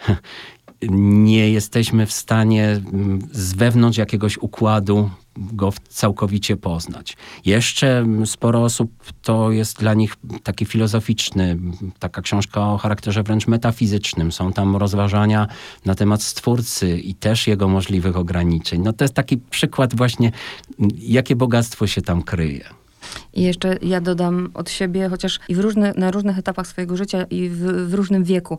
nie 0.90 1.50
jesteśmy 1.50 2.06
w 2.06 2.12
stanie 2.12 2.80
z 3.32 3.52
wewnątrz 3.54 3.98
jakiegoś 3.98 4.38
układu 4.38 5.10
go 5.40 5.72
całkowicie 5.88 6.56
poznać. 6.56 7.16
Jeszcze 7.44 8.06
sporo 8.24 8.64
osób 8.64 8.90
to 9.22 9.50
jest 9.50 9.78
dla 9.78 9.94
nich 9.94 10.16
taki 10.42 10.64
filozoficzny, 10.64 11.56
taka 11.98 12.22
książka 12.22 12.72
o 12.72 12.78
charakterze 12.78 13.22
wręcz 13.22 13.46
metafizycznym. 13.46 14.32
Są 14.32 14.52
tam 14.52 14.76
rozważania 14.76 15.46
na 15.84 15.94
temat 15.94 16.22
stwórcy 16.22 16.98
i 16.98 17.14
też 17.14 17.46
jego 17.46 17.68
możliwych 17.68 18.16
ograniczeń. 18.16 18.82
No 18.82 18.92
to 18.92 19.04
jest 19.04 19.14
taki 19.14 19.38
przykład 19.38 19.94
właśnie, 19.94 20.32
jakie 20.98 21.36
bogactwo 21.36 21.86
się 21.86 22.02
tam 22.02 22.22
kryje. 22.22 22.64
I 23.34 23.42
jeszcze 23.42 23.78
ja 23.82 24.00
dodam 24.00 24.50
od 24.54 24.70
siebie, 24.70 25.08
chociaż 25.08 25.40
i 25.48 25.54
w 25.54 25.58
różne, 25.58 25.92
na 25.96 26.10
różnych 26.10 26.38
etapach 26.38 26.66
swojego 26.66 26.96
życia 26.96 27.24
i 27.30 27.48
w, 27.48 27.88
w 27.88 27.94
różnym 27.94 28.24
wieku. 28.24 28.58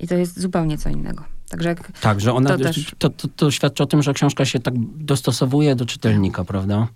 I 0.00 0.08
to 0.08 0.14
jest 0.14 0.40
zupełnie 0.40 0.78
co 0.78 0.88
innego. 0.88 1.24
Także 1.50 1.74
tak, 2.00 2.20
że 2.20 2.32
ona 2.32 2.50
to, 2.50 2.58
też... 2.58 2.94
to, 2.98 3.10
to, 3.10 3.28
to 3.36 3.50
świadczy 3.50 3.82
o 3.82 3.86
tym, 3.86 4.02
że 4.02 4.14
książka 4.14 4.44
się 4.44 4.58
tak 4.58 4.74
dostosowuje 4.96 5.74
do 5.76 5.86
czytelnika, 5.86 6.44
prawda? 6.44 6.88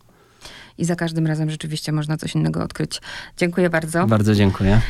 I 0.78 0.84
za 0.84 0.96
każdym 0.96 1.26
razem 1.26 1.50
rzeczywiście 1.50 1.92
można 1.92 2.16
coś 2.16 2.34
innego 2.34 2.64
odkryć. 2.64 3.00
Dziękuję 3.36 3.70
bardzo. 3.70 4.06
Bardzo 4.06 4.34
dziękuję. 4.34 4.80